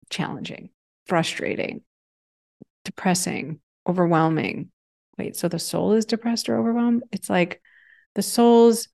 challenging 0.10 0.70
frustrating 1.06 1.82
depressing 2.84 3.60
overwhelming. 3.88 4.70
Wait 5.18 5.36
so 5.36 5.48
the 5.48 5.60
soul 5.60 5.94
is 5.94 6.06
depressed 6.06 6.50
or 6.50 6.58
overwhelmed? 6.58 7.04
It's 7.12 7.30
like 7.30 7.62
the 8.16 8.22
soul's 8.22 8.88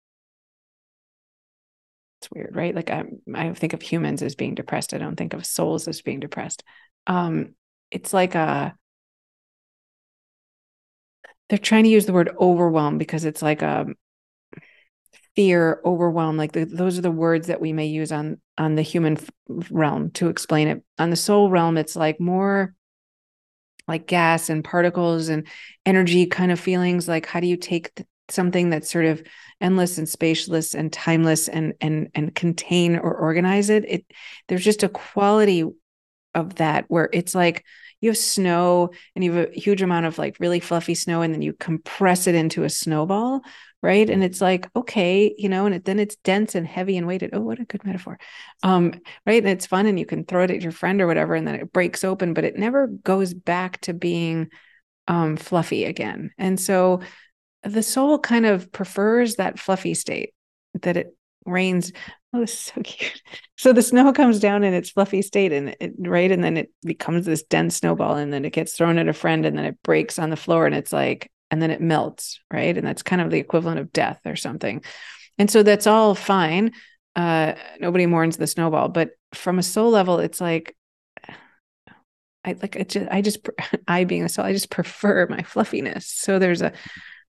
it's 2.23 2.31
weird, 2.31 2.55
right? 2.55 2.73
Like 2.73 2.89
I, 2.89 3.03
I 3.35 3.53
think 3.53 3.73
of 3.73 3.81
humans 3.81 4.21
as 4.21 4.35
being 4.35 4.55
depressed. 4.55 4.93
I 4.93 4.97
don't 4.97 5.17
think 5.17 5.33
of 5.33 5.45
souls 5.45 5.87
as 5.89 6.01
being 6.01 6.21
depressed. 6.21 6.63
Um, 7.05 7.55
it's 7.91 8.13
like 8.13 8.33
a 8.33 8.75
they're 11.49 11.57
trying 11.57 11.83
to 11.83 11.89
use 11.89 12.05
the 12.05 12.13
word 12.13 12.33
overwhelm 12.39 12.97
because 12.97 13.25
it's 13.25 13.41
like 13.41 13.61
a 13.61 13.87
fear, 15.35 15.81
overwhelm. 15.83 16.37
Like 16.37 16.53
the, 16.53 16.63
those 16.63 16.97
are 16.97 17.01
the 17.01 17.11
words 17.11 17.47
that 17.47 17.59
we 17.59 17.73
may 17.73 17.87
use 17.87 18.11
on 18.13 18.39
on 18.57 18.75
the 18.75 18.81
human 18.81 19.17
realm 19.69 20.11
to 20.11 20.29
explain 20.29 20.69
it. 20.69 20.81
On 20.97 21.09
the 21.09 21.17
soul 21.17 21.49
realm, 21.49 21.77
it's 21.77 21.97
like 21.97 22.21
more 22.21 22.73
like 23.85 24.07
gas 24.07 24.49
and 24.49 24.63
particles 24.63 25.27
and 25.27 25.45
energy 25.85 26.25
kind 26.25 26.53
of 26.53 26.59
feelings. 26.59 27.09
Like 27.09 27.25
how 27.25 27.41
do 27.41 27.47
you 27.47 27.57
take 27.57 27.91
something 28.29 28.69
that's 28.69 28.91
sort 28.91 29.05
of 29.05 29.23
endless 29.59 29.97
and 29.97 30.07
spaceless 30.07 30.75
and 30.75 30.91
timeless 30.91 31.47
and 31.47 31.73
and 31.81 32.09
and 32.15 32.33
contain 32.35 32.95
or 32.95 33.13
organize 33.13 33.69
it 33.69 33.85
it 33.87 34.05
there's 34.47 34.63
just 34.63 34.83
a 34.83 34.89
quality 34.89 35.63
of 36.35 36.55
that 36.55 36.85
where 36.87 37.09
it's 37.13 37.35
like 37.35 37.63
you 38.01 38.09
have 38.09 38.17
snow 38.17 38.89
and 39.15 39.23
you 39.23 39.31
have 39.31 39.49
a 39.49 39.59
huge 39.59 39.81
amount 39.81 40.05
of 40.05 40.17
like 40.17 40.35
really 40.39 40.59
fluffy 40.59 40.95
snow 40.95 41.21
and 41.21 41.33
then 41.33 41.41
you 41.41 41.53
compress 41.53 42.27
it 42.27 42.35
into 42.35 42.63
a 42.63 42.69
snowball 42.69 43.41
right? 43.81 44.09
And 44.09 44.23
it's 44.23 44.41
like 44.41 44.69
okay 44.75 45.33
you 45.37 45.49
know 45.49 45.65
and 45.65 45.75
it, 45.75 45.85
then 45.85 45.99
it's 45.99 46.15
dense 46.17 46.55
and 46.55 46.65
heavy 46.65 46.97
and 46.97 47.05
weighted. 47.07 47.31
Oh 47.33 47.41
what 47.41 47.59
a 47.59 47.65
good 47.65 47.85
metaphor. 47.85 48.17
Um 48.63 48.93
right? 49.25 49.41
And 49.41 49.51
it's 49.51 49.65
fun 49.65 49.85
and 49.85 49.99
you 49.99 50.05
can 50.05 50.25
throw 50.25 50.43
it 50.43 50.51
at 50.51 50.61
your 50.61 50.71
friend 50.71 51.01
or 51.01 51.07
whatever 51.07 51.35
and 51.35 51.47
then 51.47 51.55
it 51.55 51.71
breaks 51.71 52.03
open 52.03 52.33
but 52.33 52.45
it 52.45 52.57
never 52.57 52.87
goes 52.87 53.33
back 53.33 53.79
to 53.81 53.93
being 53.93 54.49
um 55.07 55.37
fluffy 55.37 55.85
again. 55.85 56.31
And 56.37 56.59
so 56.59 57.01
the 57.63 57.83
soul 57.83 58.19
kind 58.19 58.45
of 58.45 58.71
prefers 58.71 59.35
that 59.35 59.59
fluffy 59.59 59.93
state 59.93 60.33
that 60.81 60.97
it 60.97 61.15
rains 61.45 61.91
oh 62.33 62.39
this 62.39 62.53
is 62.53 62.59
so 62.59 62.81
cute 62.83 63.21
so 63.57 63.73
the 63.73 63.81
snow 63.81 64.11
comes 64.11 64.39
down 64.39 64.63
in 64.63 64.73
its 64.73 64.89
fluffy 64.89 65.21
state 65.21 65.51
and 65.51 65.75
it 65.79 65.93
right 65.99 66.31
and 66.31 66.43
then 66.43 66.57
it 66.57 66.71
becomes 66.85 67.25
this 67.25 67.43
dense 67.43 67.77
snowball 67.77 68.15
and 68.15 68.33
then 68.33 68.45
it 68.45 68.53
gets 68.53 68.73
thrown 68.73 68.97
at 68.97 69.07
a 69.07 69.13
friend 69.13 69.45
and 69.45 69.57
then 69.57 69.65
it 69.65 69.81
breaks 69.83 70.17
on 70.19 70.29
the 70.29 70.35
floor 70.35 70.65
and 70.65 70.75
it's 70.75 70.93
like 70.93 71.29
and 71.53 71.61
then 71.61 71.69
it 71.69 71.81
melts, 71.81 72.39
right? 72.51 72.75
And 72.75 72.85
that's 72.85 73.03
kind 73.03 73.21
of 73.21 73.29
the 73.29 73.37
equivalent 73.37 73.77
of 73.77 73.93
death 73.93 74.19
or 74.25 74.35
something. 74.35 74.83
And 75.37 75.51
so 75.51 75.61
that's 75.61 75.85
all 75.85 76.15
fine. 76.15 76.71
Uh, 77.15 77.53
nobody 77.79 78.07
mourns 78.07 78.37
the 78.37 78.47
snowball, 78.47 78.89
but 78.89 79.11
from 79.35 79.59
a 79.59 79.63
soul 79.63 79.91
level, 79.91 80.17
it's 80.17 80.41
like 80.41 80.75
I 82.43 82.55
like 82.59 82.75
it 82.75 82.89
just 82.89 83.07
I 83.11 83.21
just 83.21 83.47
I 83.87 84.03
being 84.03 84.23
a 84.23 84.29
soul, 84.29 84.45
I 84.45 84.51
just 84.51 84.71
prefer 84.71 85.27
my 85.27 85.43
fluffiness. 85.43 86.07
So 86.07 86.39
there's 86.39 86.63
a 86.63 86.73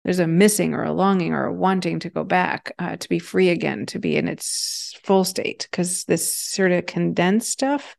there's 0.04 0.18
a 0.18 0.26
missing 0.26 0.74
or 0.74 0.84
a 0.84 0.92
longing 0.92 1.32
or 1.32 1.46
a 1.46 1.52
wanting 1.52 1.98
to 2.00 2.10
go 2.10 2.24
back 2.24 2.72
uh, 2.78 2.96
to 2.96 3.08
be 3.08 3.18
free 3.18 3.48
again, 3.48 3.86
to 3.86 3.98
be 3.98 4.16
in 4.16 4.28
its 4.28 4.94
full 5.02 5.24
state. 5.24 5.66
Because 5.70 6.04
this 6.04 6.34
sort 6.34 6.72
of 6.72 6.86
condensed 6.86 7.50
stuff, 7.50 7.96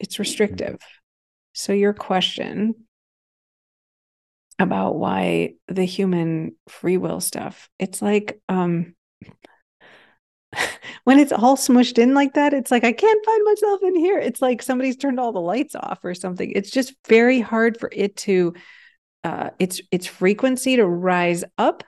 it's 0.00 0.18
restrictive. 0.18 0.78
So 1.52 1.72
your 1.72 1.92
question 1.92 2.74
about 4.58 4.96
why 4.96 5.54
the 5.68 5.84
human 5.84 6.54
free 6.68 6.96
will 6.96 7.20
stuff 7.20 7.68
it's 7.78 8.00
like 8.00 8.40
um 8.48 8.94
when 11.04 11.18
it's 11.18 11.32
all 11.32 11.56
smushed 11.56 11.98
in 11.98 12.14
like 12.14 12.34
that 12.34 12.54
it's 12.54 12.70
like 12.70 12.84
i 12.84 12.92
can't 12.92 13.24
find 13.24 13.44
myself 13.44 13.80
in 13.82 13.96
here 13.96 14.18
it's 14.18 14.40
like 14.40 14.62
somebody's 14.62 14.96
turned 14.96 15.18
all 15.18 15.32
the 15.32 15.40
lights 15.40 15.74
off 15.74 15.98
or 16.04 16.14
something 16.14 16.52
it's 16.52 16.70
just 16.70 16.94
very 17.08 17.40
hard 17.40 17.78
for 17.80 17.90
it 17.92 18.14
to 18.16 18.54
uh 19.24 19.50
its 19.58 19.80
its 19.90 20.06
frequency 20.06 20.76
to 20.76 20.86
rise 20.86 21.44
up 21.58 21.82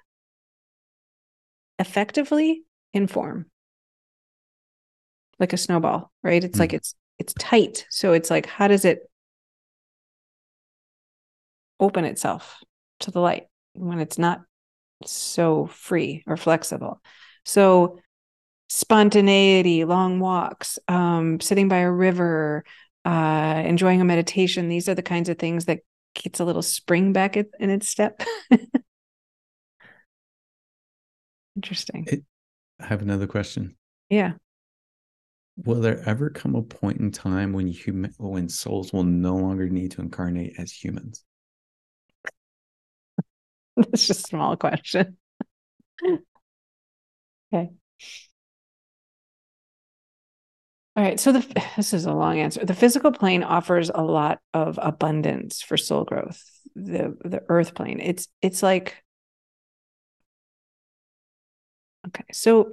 effectively 1.79 2.63
in 2.93 3.07
form 3.07 3.47
like 5.39 5.53
a 5.53 5.57
snowball 5.57 6.11
right 6.23 6.43
it's 6.43 6.57
mm. 6.57 6.61
like 6.61 6.73
it's 6.73 6.95
it's 7.19 7.35
tight 7.35 7.87
so 7.91 8.13
it's 8.13 8.31
like 8.31 8.47
how 8.47 8.67
does 8.67 8.85
it 8.85 9.01
open 11.79 12.05
itself 12.05 12.63
to 13.01 13.11
the 13.11 13.21
light 13.21 13.47
when 13.75 13.99
it's 13.99 14.19
not 14.19 14.43
so 15.05 15.67
free 15.67 16.23
or 16.27 16.37
flexible. 16.37 17.01
So 17.45 17.99
spontaneity, 18.69 19.85
long 19.85 20.21
walks, 20.21 20.79
um, 20.89 21.41
sitting 21.41 21.69
by 21.69 21.79
a 21.79 21.91
river, 21.91 22.65
uh, 23.05 23.63
enjoying 23.65 24.01
a 24.01 24.05
meditation. 24.05 24.69
These 24.69 24.89
are 24.89 24.95
the 24.95 25.03
kinds 25.03 25.29
of 25.29 25.39
things 25.39 25.67
that 25.67 25.81
gets 26.23 26.41
a 26.41 26.45
little 26.45 26.63
spring 26.63 27.13
back 27.13 27.37
in 27.37 27.71
its 27.71 27.89
step. 27.89 28.23
Interesting. 31.57 32.05
It, 32.09 32.25
I 32.81 32.87
have 32.87 33.03
another 33.03 33.27
question. 33.27 33.77
Yeah. 34.11 34.33
Will 35.65 35.81
there 35.81 36.07
ever 36.07 36.29
come 36.29 36.55
a 36.55 36.63
point 36.63 37.01
in 37.01 37.11
time 37.11 37.55
when 37.55 37.67
human 37.67 38.13
when 38.19 38.49
souls 38.49 38.93
will 38.93 39.05
no 39.05 39.37
longer 39.37 39.69
need 39.69 39.93
to 39.93 40.03
incarnate 40.03 40.55
as 40.59 40.71
humans? 40.71 41.25
That's 43.77 44.07
just 44.07 44.25
a 44.25 44.29
small 44.29 44.57
question. 44.57 45.17
okay. 47.55 47.71
All 50.97 51.03
right. 51.03 51.21
So 51.21 51.33
the 51.33 51.63
this 51.77 51.93
is 51.93 52.07
a 52.07 52.13
long 52.13 52.39
answer. 52.39 52.65
The 52.65 52.75
physical 52.75 53.13
plane 53.13 53.43
offers 53.43 53.91
a 53.95 54.03
lot 54.03 54.41
of 54.55 54.79
abundance 54.83 55.63
for 55.63 55.77
soul 55.77 56.05
growth. 56.05 56.43
The 56.75 57.17
the 57.25 57.43
earth 57.49 57.75
plane. 57.75 58.01
It's 58.01 58.29
it's 58.43 58.63
like 58.63 59.03
okay. 62.07 62.25
So 62.33 62.73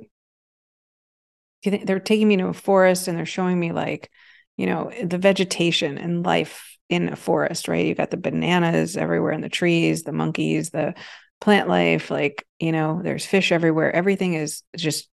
they're 1.64 2.00
taking 2.00 2.28
me 2.28 2.38
to 2.38 2.48
a 2.48 2.54
forest 2.54 3.08
and 3.08 3.18
they're 3.18 3.26
showing 3.26 3.60
me 3.60 3.72
like, 3.72 4.10
you 4.58 4.66
know, 4.66 4.92
the 5.04 5.18
vegetation 5.18 5.98
and 5.98 6.26
life 6.26 6.78
in 6.90 7.10
a 7.10 7.16
forest, 7.16 7.68
right? 7.68 7.86
You 7.86 7.96
got 7.96 8.12
the 8.12 8.18
bananas 8.18 8.98
everywhere 8.98 9.32
in 9.32 9.42
the 9.42 9.50
trees, 9.50 10.04
the 10.04 10.12
monkeys, 10.12 10.72
the 10.72 10.94
plant 11.40 11.70
life, 11.70 12.12
like, 12.12 12.46
you 12.60 12.72
know, 12.72 13.02
there's 13.02 13.26
fish 13.26 13.52
everywhere. 13.52 13.96
Everything 13.96 14.34
is 14.34 14.62
just 14.76 15.10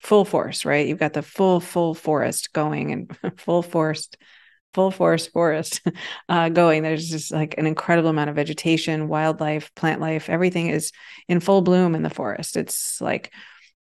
full 0.00 0.24
force, 0.24 0.64
right? 0.64 0.86
You've 0.86 0.98
got 0.98 1.12
the 1.12 1.22
full, 1.22 1.60
full 1.60 1.94
forest 1.94 2.52
going 2.52 2.92
and 2.92 3.18
full 3.38 3.62
forest, 3.62 4.16
full 4.74 4.90
forest 4.90 5.32
forest 5.32 5.82
uh, 6.28 6.48
going. 6.48 6.82
There's 6.82 7.08
just 7.08 7.32
like 7.32 7.56
an 7.58 7.66
incredible 7.66 8.10
amount 8.10 8.30
of 8.30 8.36
vegetation, 8.36 9.08
wildlife, 9.08 9.74
plant 9.74 10.00
life. 10.00 10.28
Everything 10.28 10.68
is 10.68 10.92
in 11.28 11.40
full 11.40 11.62
bloom 11.62 11.94
in 11.94 12.02
the 12.02 12.10
forest. 12.10 12.56
It's 12.56 13.00
like, 13.00 13.32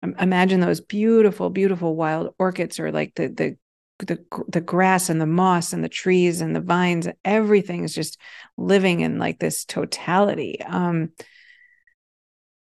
imagine 0.01 0.59
those 0.59 0.81
beautiful, 0.81 1.49
beautiful 1.49 1.95
wild 1.95 2.33
orchids 2.39 2.79
or 2.79 2.91
like 2.91 3.13
the, 3.15 3.27
the 3.27 3.57
the 3.99 4.23
the 4.47 4.61
grass 4.61 5.09
and 5.09 5.19
the 5.19 5.25
moss 5.25 5.73
and 5.73 5.83
the 5.83 5.89
trees 5.89 6.41
and 6.41 6.55
the 6.55 6.61
vines 6.61 7.07
everything 7.25 7.83
is 7.83 7.95
just 7.95 8.19
living 8.55 8.99
in 8.99 9.17
like 9.17 9.39
this 9.39 9.65
totality 9.65 10.61
um 10.61 11.09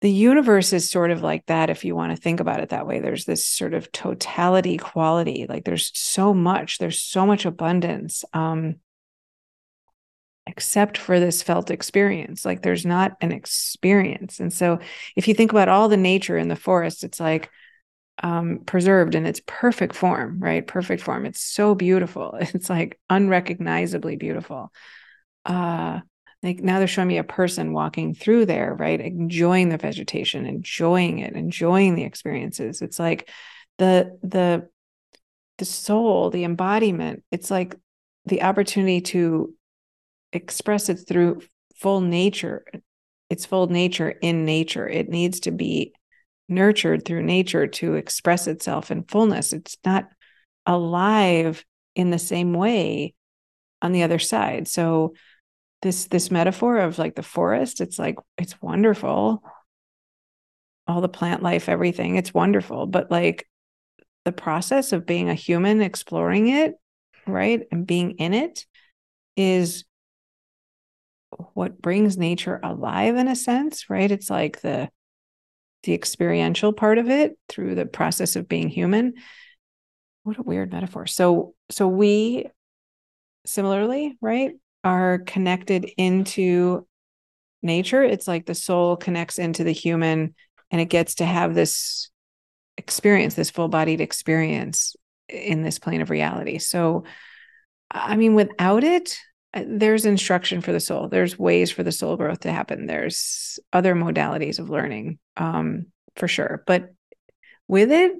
the 0.02 0.12
universe 0.12 0.74
is 0.74 0.90
sort 0.90 1.12
of 1.12 1.22
like 1.22 1.46
that 1.46 1.70
if 1.70 1.86
you 1.86 1.96
want 1.96 2.16
to 2.16 2.22
think 2.22 2.40
about 2.40 2.60
it 2.60 2.70
that 2.70 2.88
way 2.88 3.00
there's 3.00 3.26
this 3.26 3.46
sort 3.46 3.74
of 3.74 3.92
totality 3.92 4.78
quality 4.78 5.46
like 5.48 5.64
there's 5.64 5.92
so 5.94 6.34
much 6.34 6.78
there's 6.78 7.00
so 7.00 7.26
much 7.26 7.46
abundance 7.46 8.26
um 8.34 8.76
except 10.48 10.98
for 10.98 11.20
this 11.20 11.44
felt 11.44 11.70
experience 11.70 12.46
like 12.46 12.62
there's 12.62 12.86
not 12.86 13.16
an 13.22 13.32
experience 13.32 14.40
and 14.40 14.52
so 14.52 14.80
if 15.16 15.28
you 15.28 15.34
think 15.34 15.52
about 15.52 15.70
all 15.70 15.88
the 15.88 15.98
nature 15.98 16.38
in 16.38 16.48
the 16.48 16.56
forest 16.56 17.04
it's 17.04 17.20
like 17.20 17.50
um, 18.24 18.60
preserved 18.66 19.16
in 19.16 19.26
its 19.26 19.42
perfect 19.46 19.96
form, 19.96 20.40
right? 20.40 20.66
Perfect 20.66 21.02
form. 21.02 21.26
It's 21.26 21.42
so 21.42 21.76
beautiful. 21.76 22.38
It's 22.40 22.70
like 22.70 23.00
unrecognizably 23.10 24.16
beautiful. 24.16 24.72
Uh, 25.46 26.02
like 26.44 26.62
now 26.62 26.80
they're 26.80 26.88
showing 26.88 27.08
me 27.08 27.18
a 27.18 27.24
person 27.24 27.74
walking 27.74 28.14
through 28.14 28.46
there, 28.46 28.74
right? 28.74 29.00
Enjoying 29.00 29.70
the 29.70 29.78
vegetation, 29.78 30.46
enjoying 30.46 31.20
it, 31.20 31.36
enjoying 31.36 31.96
the 31.96 32.04
experiences. 32.04 32.82
It's 32.82 33.00
like 33.00 33.30
the 33.78 34.18
the 34.24 34.68
the 35.60 35.66
soul, 35.66 36.32
the 36.32 36.44
embodiment. 36.44 37.24
It's 37.32 37.52
like 37.52 37.76
the 38.26 38.42
opportunity 38.42 39.02
to 39.02 39.54
express 40.34 40.90
it 40.90 40.96
through 41.08 41.42
full 41.76 42.02
nature, 42.02 42.66
its 43.30 43.46
full 43.46 43.68
nature 43.68 44.10
in 44.10 44.46
nature. 44.46 44.88
It 44.88 45.10
needs 45.10 45.42
to 45.42 45.52
be 45.52 45.94
nurtured 46.50 47.06
through 47.06 47.24
nature 47.24 47.68
to 47.68 47.96
express 47.96 48.48
itself 48.48 48.92
in 48.92 49.04
fullness. 49.04 49.54
It's 49.54 49.78
not 49.86 50.10
alive 50.66 51.64
in 51.96 52.10
the 52.10 52.20
same 52.20 52.54
way 52.54 53.14
on 53.82 53.92
the 53.92 54.04
other 54.04 54.20
side. 54.20 54.68
So 54.68 55.14
this 55.82 56.06
this 56.06 56.32
metaphor 56.32 56.78
of 56.78 57.00
like 57.00 57.16
the 57.16 57.24
forest, 57.24 57.82
it's 57.82 57.98
like 57.98 58.16
it's 58.38 58.62
wonderful. 58.62 59.44
All 60.88 61.02
the 61.02 61.10
plant 61.10 61.42
life, 61.44 61.70
everything, 61.70 62.18
it's 62.18 62.34
wonderful. 62.34 62.86
But 62.86 63.12
like 63.12 63.48
the 64.26 64.32
process 64.32 64.94
of 64.94 65.06
being 65.06 65.30
a 65.30 65.36
human 65.36 65.82
exploring 65.82 66.50
it, 66.50 66.76
right? 67.26 67.62
And 67.72 67.88
being 67.88 68.12
in 68.12 68.34
it 68.34 68.66
is 69.36 69.86
what 71.54 71.82
brings 71.82 72.18
nature 72.18 72.60
alive 72.64 73.16
in 73.16 73.28
a 73.28 73.36
sense, 73.36 73.90
right? 73.90 74.12
It's 74.12 74.30
like 74.30 74.62
the 74.62 74.90
the 75.84 75.94
experiential 75.94 76.74
part 76.74 76.98
of 76.98 77.10
it 77.10 77.38
through 77.50 77.76
the 77.76 77.86
process 77.86 78.36
of 78.36 78.48
being 78.48 78.70
human 78.70 79.14
what 80.24 80.38
a 80.38 80.44
weird 80.44 80.72
metaphor 80.72 81.08
so 81.08 81.56
so 81.70 81.88
we 81.88 82.46
similarly 83.46 84.18
right 84.22 84.52
are 84.84 85.20
connected 85.20 85.90
into 85.98 86.88
nature 87.64 88.04
it's 88.04 88.28
like 88.28 88.46
the 88.46 88.56
soul 88.56 88.98
connects 88.98 89.38
into 89.38 89.64
the 89.64 89.72
human 89.72 90.34
and 90.72 90.82
it 90.82 90.86
gets 90.86 91.16
to 91.16 91.26
have 91.26 91.54
this 91.54 92.10
experience 92.78 93.36
this 93.36 93.52
full 93.52 93.68
bodied 93.68 94.02
experience 94.02 94.96
in 95.30 95.62
this 95.62 95.80
plane 95.80 96.02
of 96.02 96.10
reality. 96.10 96.58
So 96.58 97.04
i 97.94 98.16
mean 98.16 98.36
without 98.36 98.84
it 98.84 99.18
uh, 99.54 99.64
there's 99.68 100.06
instruction 100.06 100.62
for 100.62 100.72
the 100.72 100.80
soul 100.80 101.10
there's 101.10 101.38
ways 101.38 101.70
for 101.70 101.84
the 101.84 101.92
soul 101.92 102.16
growth 102.16 102.40
to 102.40 102.52
happen 102.52 102.88
there's 102.88 103.60
other 103.74 103.94
modalities 103.96 104.60
of 104.60 104.70
learning 104.70 105.20
um, 105.38 105.88
for 106.16 106.28
sure. 106.28 106.64
But 106.66 106.94
with 107.68 107.92
it 107.92 108.14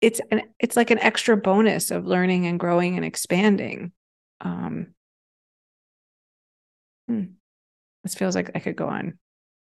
it's 0.00 0.20
an 0.30 0.42
it's 0.58 0.76
like 0.76 0.90
an 0.90 0.98
extra 0.98 1.36
bonus 1.36 1.90
of 1.90 2.06
learning 2.06 2.46
and 2.46 2.58
growing 2.58 2.96
and 2.96 3.04
expanding 3.04 3.92
um 4.40 4.88
hmm. 7.10 7.24
this 8.04 8.14
feels 8.14 8.34
like 8.34 8.50
i 8.54 8.58
could 8.60 8.76
go 8.76 8.86
on 8.88 9.18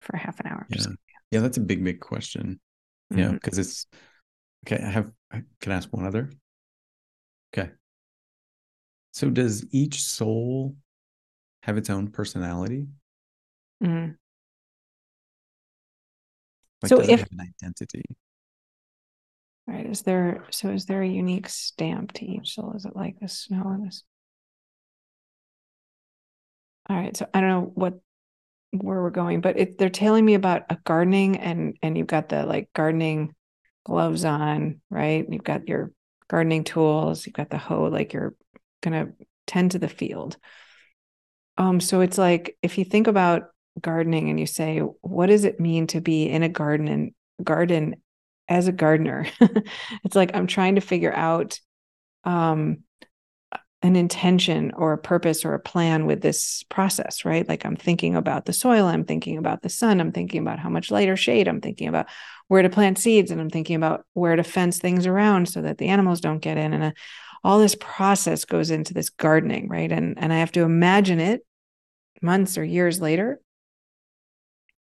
for 0.02 0.16
half 0.18 0.40
an 0.40 0.48
hour. 0.48 0.66
Yeah. 0.70 0.78
Just- 0.78 0.90
Yeah, 1.32 1.40
that's 1.42 1.58
a 1.58 1.62
big, 1.62 1.84
big 1.84 2.00
question. 2.00 2.60
Know, 3.10 3.30
Mhm. 3.32 3.34
because 3.34 3.58
it's 3.58 3.88
okay. 4.66 4.82
I 4.84 4.90
have, 4.90 5.12
I 5.32 5.44
can 5.60 5.72
I 5.72 5.76
ask 5.76 5.92
one 5.92 6.06
other. 6.06 6.32
Okay. 7.54 7.72
So 9.14 9.30
does 9.30 9.66
each 9.74 10.02
soul 10.04 10.76
have 11.64 11.78
its 11.78 11.90
own 11.90 12.12
personality? 12.12 12.88
Mhm. 13.84 14.18
Like, 16.82 16.90
So 16.90 16.98
does 16.98 17.10
it 17.10 17.14
if- 17.14 17.20
have 17.22 17.32
an 17.32 17.42
identity? 17.42 18.04
Right. 19.68 19.86
Is 19.88 20.04
there 20.04 20.46
so 20.52 20.70
is 20.70 20.86
there 20.86 21.02
a 21.02 21.08
unique 21.08 21.50
stamp 21.50 22.12
to 22.14 22.26
each 22.26 22.54
soul? 22.54 22.74
Is 22.76 22.86
it 22.86 22.96
like 22.96 23.20
the 23.20 23.28
snow 23.28 23.70
and 23.70 23.88
this? 23.88 24.04
All 26.90 26.96
right. 26.96 27.16
So 27.16 27.28
I 27.34 27.42
don't 27.42 27.50
know 27.50 27.72
what 27.74 28.00
where 28.72 29.02
we're 29.02 29.10
going, 29.12 29.42
but 29.42 29.58
it, 29.60 29.78
they're 29.78 29.90
telling 29.90 30.26
me 30.26 30.36
about 30.36 30.64
a 30.70 30.78
gardening 30.86 31.38
and 31.38 31.78
and 31.82 31.98
you've 31.98 32.08
got 32.08 32.30
the 32.30 32.46
like 32.46 32.72
gardening 32.74 33.36
gloves 33.86 34.26
on, 34.26 34.82
right? 34.90 35.26
You've 35.30 35.44
got 35.44 35.68
your 35.68 35.92
gardening 36.30 36.64
tools, 36.66 37.26
you've 37.26 37.36
got 37.36 37.50
the 37.50 37.58
hoe, 37.58 37.86
like 37.86 38.14
you're 38.14 38.36
gonna 38.82 39.10
tend 39.48 39.72
to 39.72 39.80
the 39.80 39.90
field. 39.90 40.38
Um, 41.58 41.80
so 41.80 42.02
it's 42.02 42.18
like 42.18 42.58
if 42.62 42.78
you 42.78 42.86
think 42.86 43.08
about 43.08 43.50
gardening 43.80 44.30
and 44.30 44.40
you 44.40 44.46
say, 44.46 44.80
what 44.80 45.28
does 45.28 45.46
it 45.46 45.60
mean 45.60 45.88
to 45.88 46.02
be 46.02 46.30
in 46.30 46.44
a 46.44 46.50
garden 46.50 46.88
and 46.88 47.12
garden 47.44 47.96
as 48.48 48.68
a 48.68 48.72
gardener? 48.74 49.28
it's 50.04 50.16
like 50.16 50.36
I'm 50.36 50.48
trying 50.48 50.76
to 50.76 50.82
figure 50.82 51.14
out 51.14 51.60
um 52.26 52.80
an 53.82 53.96
intention 53.96 54.72
or 54.76 54.94
a 54.94 54.98
purpose 54.98 55.46
or 55.46 55.54
a 55.54 55.60
plan 55.60 56.06
with 56.06 56.22
this 56.22 56.64
process, 56.70 57.24
right? 57.24 57.48
Like 57.48 57.66
I'm 57.66 57.76
thinking 57.76 58.16
about 58.16 58.46
the 58.46 58.54
soil, 58.54 58.86
I'm 58.86 59.06
thinking 59.06 59.38
about 59.38 59.62
the 59.62 59.70
sun, 59.70 60.00
I'm 60.00 60.12
thinking 60.12 60.42
about 60.42 60.60
how 60.60 60.70
much 60.70 60.92
light 60.92 61.10
or 61.10 61.16
shade, 61.16 61.48
I'm 61.48 61.62
thinking 61.62 61.88
about 61.88 62.08
where 62.48 62.62
to 62.62 62.70
plant 62.70 62.98
seeds, 62.98 63.32
and 63.32 63.40
I'm 63.40 63.50
thinking 63.50 63.76
about 63.76 64.06
where 64.14 64.36
to 64.36 64.44
fence 64.44 64.80
things 64.80 65.06
around 65.06 65.50
so 65.50 65.62
that 65.62 65.78
the 65.78 65.90
animals 65.90 66.22
don't 66.22 66.40
get 66.40 66.58
in. 66.58 66.74
And 66.74 66.84
uh, 66.84 66.92
all 67.44 67.60
this 67.60 67.76
process 67.80 68.44
goes 68.46 68.72
into 68.72 68.94
this 68.94 69.10
gardening, 69.10 69.70
right? 69.70 69.92
And 69.92 70.18
and 70.18 70.34
I 70.34 70.38
have 70.38 70.52
to 70.54 70.62
imagine 70.62 71.20
it 71.20 71.46
months 72.22 72.58
or 72.58 72.64
years 72.64 73.00
later 73.00 73.40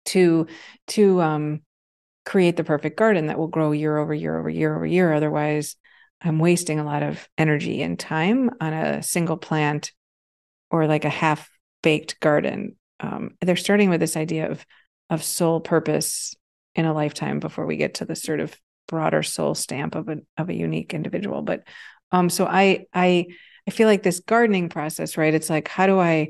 to 0.07 0.47
to 0.87 1.21
um 1.21 1.61
create 2.25 2.57
the 2.57 2.65
perfect 2.65 2.99
garden 2.99 3.27
that 3.27 3.39
will 3.39 3.47
grow 3.47 3.73
year 3.73 3.99
over 3.99 4.15
year 4.15 4.39
over 4.39 4.49
year 4.49 4.75
over 4.75 4.87
year. 4.87 5.13
Otherwise, 5.13 5.77
I'm 6.23 6.39
wasting 6.39 6.79
a 6.79 6.85
lot 6.85 7.03
of 7.03 7.29
energy 7.37 7.83
and 7.83 7.99
time 7.99 8.51
on 8.61 8.73
a 8.73 9.03
single 9.03 9.37
plant 9.37 9.93
or 10.71 10.87
like 10.87 11.05
a 11.05 11.11
half 11.11 11.51
baked 11.83 12.19
garden. 12.21 12.77
Um, 13.01 13.37
they're 13.41 13.57
starting 13.57 13.91
with 13.91 14.01
this 14.01 14.17
idea 14.17 14.51
of 14.51 14.65
of 15.09 15.23
soul 15.23 15.61
purpose 15.61 16.35
in 16.75 16.85
a 16.85 16.93
lifetime 16.93 17.39
before 17.39 17.65
we 17.65 17.77
get 17.77 17.95
to 17.95 18.05
the 18.05 18.17
sort 18.17 18.41
of 18.41 18.59
broader 18.89 19.23
soul 19.23 19.55
stamp 19.55 19.95
of 19.95 20.09
a 20.09 20.19
of 20.37 20.49
a 20.49 20.55
unique 20.55 20.95
individual. 20.95 21.43
But 21.43 21.65
um, 22.13 22.31
so 22.31 22.47
I 22.47 22.87
I 22.93 23.27
I 23.67 23.71
feel 23.71 23.89
like 23.89 24.03
this 24.03 24.21
gardening 24.21 24.69
process, 24.69 25.17
right? 25.17 25.35
It's 25.35 25.51
like 25.51 25.69
how 25.69 25.87
do 25.87 25.99
I 25.99 26.29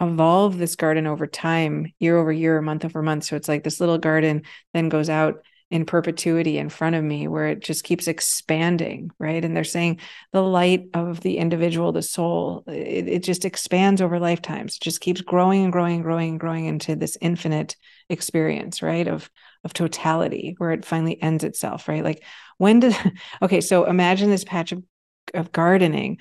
evolve 0.00 0.58
this 0.58 0.76
garden 0.76 1.06
over 1.06 1.26
time, 1.26 1.92
year 1.98 2.16
over 2.16 2.32
year, 2.32 2.60
month 2.62 2.84
over 2.84 3.02
month? 3.02 3.24
So 3.24 3.36
it's 3.36 3.48
like 3.48 3.64
this 3.64 3.80
little 3.80 3.98
garden 3.98 4.42
then 4.72 4.88
goes 4.88 5.10
out 5.10 5.42
in 5.70 5.84
perpetuity 5.84 6.56
in 6.56 6.70
front 6.70 6.96
of 6.96 7.04
me 7.04 7.28
where 7.28 7.48
it 7.48 7.60
just 7.60 7.84
keeps 7.84 8.08
expanding 8.08 9.10
right? 9.18 9.44
And 9.44 9.54
they're 9.54 9.64
saying 9.64 10.00
the 10.32 10.42
light 10.42 10.88
of 10.94 11.20
the 11.20 11.38
individual 11.38 11.92
the 11.92 12.02
soul 12.02 12.64
it, 12.66 13.08
it 13.08 13.22
just 13.22 13.44
expands 13.44 14.00
over 14.00 14.18
lifetimes. 14.18 14.76
It 14.76 14.82
just 14.82 15.00
keeps 15.00 15.20
growing 15.20 15.64
and 15.64 15.72
growing 15.72 15.96
and 15.96 16.04
growing 16.04 16.30
and 16.30 16.40
growing 16.40 16.66
into 16.66 16.96
this 16.96 17.18
infinite 17.20 17.76
experience 18.08 18.82
right? 18.82 19.06
Of 19.06 19.30
of 19.64 19.74
totality 19.74 20.54
where 20.58 20.70
it 20.70 20.84
finally 20.84 21.20
ends 21.20 21.44
itself 21.44 21.88
right? 21.88 22.04
Like 22.04 22.24
when 22.56 22.80
does 22.80 22.96
okay 23.42 23.60
so 23.60 23.84
imagine 23.84 24.30
this 24.30 24.44
patch 24.44 24.72
of, 24.72 24.82
of 25.34 25.52
gardening 25.52 26.18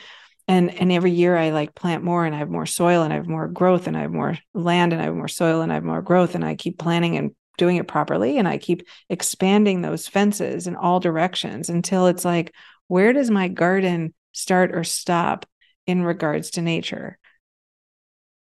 and 0.47 0.73
and 0.73 0.91
every 0.91 1.11
year 1.11 1.35
i 1.35 1.49
like 1.49 1.75
plant 1.75 2.03
more 2.03 2.25
and 2.25 2.33
i 2.33 2.39
have 2.39 2.49
more 2.49 2.65
soil 2.65 3.03
and 3.03 3.11
i 3.11 3.17
have 3.17 3.27
more 3.27 3.47
growth 3.47 3.87
and 3.87 3.97
i 3.97 4.01
have 4.01 4.11
more 4.11 4.37
land 4.53 4.93
and 4.93 5.01
i 5.01 5.05
have 5.05 5.15
more 5.15 5.27
soil 5.27 5.61
and 5.61 5.71
i 5.71 5.75
have 5.75 5.83
more 5.83 6.01
growth 6.01 6.35
and 6.35 6.45
i 6.45 6.55
keep 6.55 6.77
planting 6.77 7.17
and 7.17 7.31
doing 7.57 7.77
it 7.77 7.87
properly 7.87 8.37
and 8.37 8.47
I 8.47 8.57
keep 8.57 8.87
expanding 9.09 9.81
those 9.81 10.07
fences 10.07 10.67
in 10.67 10.75
all 10.75 10.99
directions 10.99 11.69
until 11.69 12.07
it's 12.07 12.25
like 12.25 12.53
where 12.87 13.13
does 13.13 13.29
my 13.29 13.47
garden 13.47 14.13
start 14.31 14.73
or 14.73 14.83
stop 14.83 15.45
in 15.85 16.03
regards 16.03 16.51
to 16.51 16.61
nature? 16.61 17.17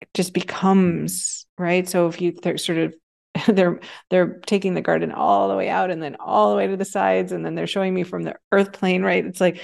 It 0.00 0.08
just 0.14 0.32
becomes 0.32 1.46
right? 1.56 1.88
So 1.88 2.06
if 2.06 2.20
you 2.20 2.32
th- 2.32 2.60
sort 2.60 2.78
of 2.78 2.94
they're 3.48 3.80
they're 4.10 4.38
taking 4.46 4.74
the 4.74 4.80
garden 4.80 5.12
all 5.12 5.48
the 5.48 5.56
way 5.56 5.68
out 5.68 5.90
and 5.90 6.02
then 6.02 6.16
all 6.20 6.50
the 6.50 6.56
way 6.56 6.66
to 6.66 6.76
the 6.76 6.84
sides 6.84 7.32
and 7.32 7.44
then 7.44 7.54
they're 7.54 7.66
showing 7.66 7.94
me 7.94 8.04
from 8.04 8.22
the 8.22 8.36
earth 8.52 8.72
plane 8.72 9.02
right? 9.02 9.24
It's 9.24 9.40
like 9.40 9.60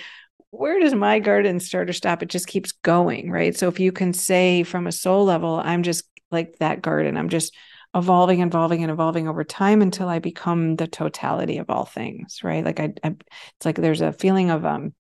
where 0.50 0.78
does 0.78 0.94
my 0.94 1.18
garden 1.18 1.58
start 1.58 1.90
or 1.90 1.92
stop? 1.92 2.22
It 2.22 2.28
just 2.28 2.46
keeps 2.46 2.72
going 2.72 3.30
right? 3.30 3.56
So 3.56 3.68
if 3.68 3.80
you 3.80 3.92
can 3.92 4.12
say 4.12 4.62
from 4.62 4.86
a 4.86 4.92
soul 4.92 5.24
level 5.24 5.60
i'm 5.64 5.82
just 5.82 6.04
like 6.30 6.58
that 6.58 6.82
garden. 6.82 7.16
I'm 7.16 7.30
just 7.30 7.54
evolving 7.94 8.40
evolving 8.40 8.82
and 8.82 8.90
evolving 8.90 9.28
over 9.28 9.44
time 9.44 9.80
until 9.80 10.08
i 10.08 10.18
become 10.18 10.76
the 10.76 10.86
totality 10.86 11.58
of 11.58 11.70
all 11.70 11.84
things 11.84 12.40
right? 12.42 12.64
Like 12.64 12.80
I, 12.80 12.92
I, 13.02 13.08
it's 13.56 13.64
like 13.64 13.76
there's 13.76 14.00
a 14.00 14.12
feeling 14.12 14.50
of 14.50 14.64
um 14.64 14.94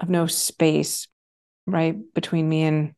of 0.00 0.08
no 0.08 0.26
space 0.26 1.08
right 1.66 1.96
between 2.14 2.48
me 2.48 2.62
and 2.62 2.94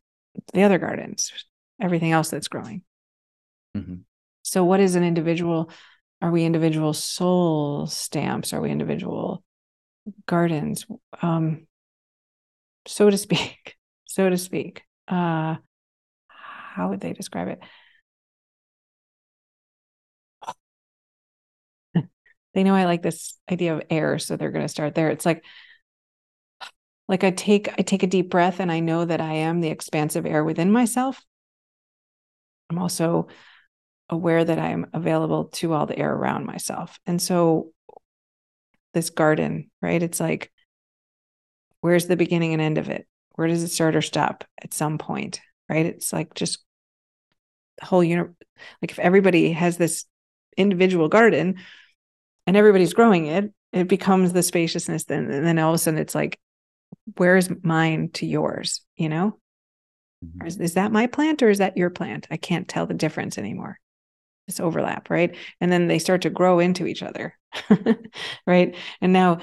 the 0.53 0.63
other 0.65 0.79
gardens 0.79 1.33
everything 1.81 2.13
else 2.13 2.31
that's 2.31 2.49
growing. 2.49 2.83
Mhm. 3.77 4.01
so 4.43 4.65
what 4.65 4.81
is 4.81 4.95
an 4.97 5.05
individual 5.05 5.71
are 6.23 6.31
we 6.31 6.45
individual 6.45 6.95
soul 6.95 7.87
stamps? 7.87 8.55
Are 8.55 8.61
we 8.63 8.71
individual 8.71 9.45
gardens? 10.27 10.87
Um 11.21 11.67
so 12.87 13.11
to 13.11 13.19
speak 13.19 13.77
so 14.05 14.29
to 14.31 14.39
speak 14.39 14.83
uh 15.09 15.57
how 16.29 16.89
would 16.89 17.01
they 17.01 17.13
describe 17.13 17.49
it 17.49 17.61
they 22.57 22.65
know 22.65 22.75
I 22.75 22.87
like 22.87 23.03
this 23.03 23.35
idea 23.53 23.77
of 23.77 23.83
air, 23.91 24.19
so 24.19 24.35
they're 24.35 24.51
going 24.51 24.65
to 24.65 24.69
start 24.69 24.95
there. 24.95 25.11
It's 25.11 25.27
like 25.27 25.45
like 27.07 27.23
I 27.23 27.31
take 27.31 27.69
I 27.79 27.83
take 27.83 28.03
a 28.03 28.07
deep 28.07 28.31
breath 28.31 28.61
and 28.61 28.73
I 28.73 28.81
know 28.81 29.05
that 29.05 29.21
I 29.21 29.35
am 29.35 29.61
the 29.61 29.69
expansive 29.69 30.25
air 30.25 30.43
within 30.43 30.73
myself. 30.73 31.23
I'm 32.71 32.79
also 32.79 33.29
aware 34.09 34.43
that 34.43 34.59
I 34.59 34.71
am 34.71 34.87
available 34.95 35.45
to 35.57 35.75
all 35.75 35.85
the 35.85 35.99
air 35.99 36.11
around 36.11 36.47
myself. 36.47 36.99
And 37.07 37.21
so 37.21 37.73
this 38.95 39.11
garden, 39.11 39.71
right? 39.83 40.03
It's 40.03 40.19
like 40.19 40.51
where's 41.83 42.07
the 42.07 42.17
beginning 42.17 42.55
and 42.55 42.63
end 42.63 42.79
of 42.79 42.89
it? 42.89 43.07
Where 43.35 43.49
does 43.49 43.63
it 43.65 43.69
start 43.69 43.97
or 43.97 44.03
stop 44.03 44.45
at 44.63 44.73
some 44.73 44.97
point, 44.97 45.43
right? 45.69 45.85
It's 45.85 46.11
like 46.11 46.33
just 46.33 46.65
the 47.81 47.85
whole 47.85 48.03
universe. 48.03 48.35
Like 48.81 48.93
if 48.93 48.99
everybody 48.99 49.53
has 49.53 49.77
this 49.77 50.07
individual 50.57 51.09
garden, 51.09 51.57
and 52.47 52.57
everybody's 52.57 52.95
growing 52.95 53.27
it, 53.27 53.53
it 53.73 53.89
becomes 53.89 54.33
the 54.33 54.43
spaciousness. 54.43 55.05
Then, 55.05 55.31
and 55.31 55.47
then 55.47 55.59
all 55.59 55.71
of 55.71 55.75
a 55.75 55.79
sudden, 55.79 56.01
it's 56.01 56.15
like, 56.15 56.39
where's 57.17 57.49
mine 57.63 58.11
to 58.15 58.27
yours? 58.27 58.83
You 58.97 59.09
know, 59.09 59.39
Mhm. 60.25 60.47
is, 60.47 60.59
is 60.59 60.75
that 60.75 60.93
my 60.93 61.07
plant 61.07 61.43
or 61.43 61.51
is 61.51 61.59
that 61.59 61.77
your 61.77 61.91
plant? 61.91 62.27
I 62.31 62.37
can't 62.37 62.69
tell 62.69 62.87
the 62.87 62.95
difference 62.95 63.39
anymore. 63.39 63.79
This 64.47 64.61
overlap, 64.61 65.11
right? 65.11 65.37
And 65.61 65.71
then 65.73 65.89
they 65.89 65.99
start 65.99 66.23
to 66.23 66.31
grow 66.31 66.59
into 66.61 66.87
each 66.87 67.03
other, 67.03 67.37
right? 68.47 68.77
And 69.01 69.13
now 69.13 69.39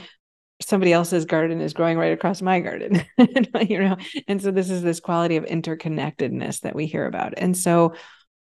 somebody 0.62 0.94
else's 0.94 1.26
garden 1.26 1.62
is 1.62 1.74
growing 1.74 1.98
right 1.98 2.13
across 2.13 2.42
my 2.42 2.60
garden, 2.62 3.04
you 3.68 3.80
know. 3.80 3.98
And 4.28 4.42
so 4.42 4.52
this 4.52 4.70
is 4.70 4.82
this 4.82 5.00
quality 5.00 5.36
of 5.38 5.46
interconnectedness 5.46 6.62
that 6.62 6.76
we 6.76 6.86
hear 6.86 7.06
about. 7.06 7.34
And 7.38 7.58
so 7.58 7.96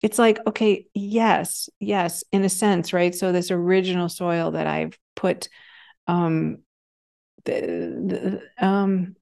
it's 0.06 0.20
like 0.20 0.38
okay 0.46 0.86
yes 0.94 1.68
yes 1.80 2.22
in 2.30 2.44
a 2.44 2.48
sense 2.48 2.92
right? 2.92 3.12
So 3.12 3.32
this 3.32 3.50
original 3.50 4.08
soil 4.08 4.52
that 4.52 4.68
i've 4.68 4.96
put 5.16 5.48
um 6.06 6.58
the, 7.44 8.40
the 8.60 8.64
um 8.64 9.16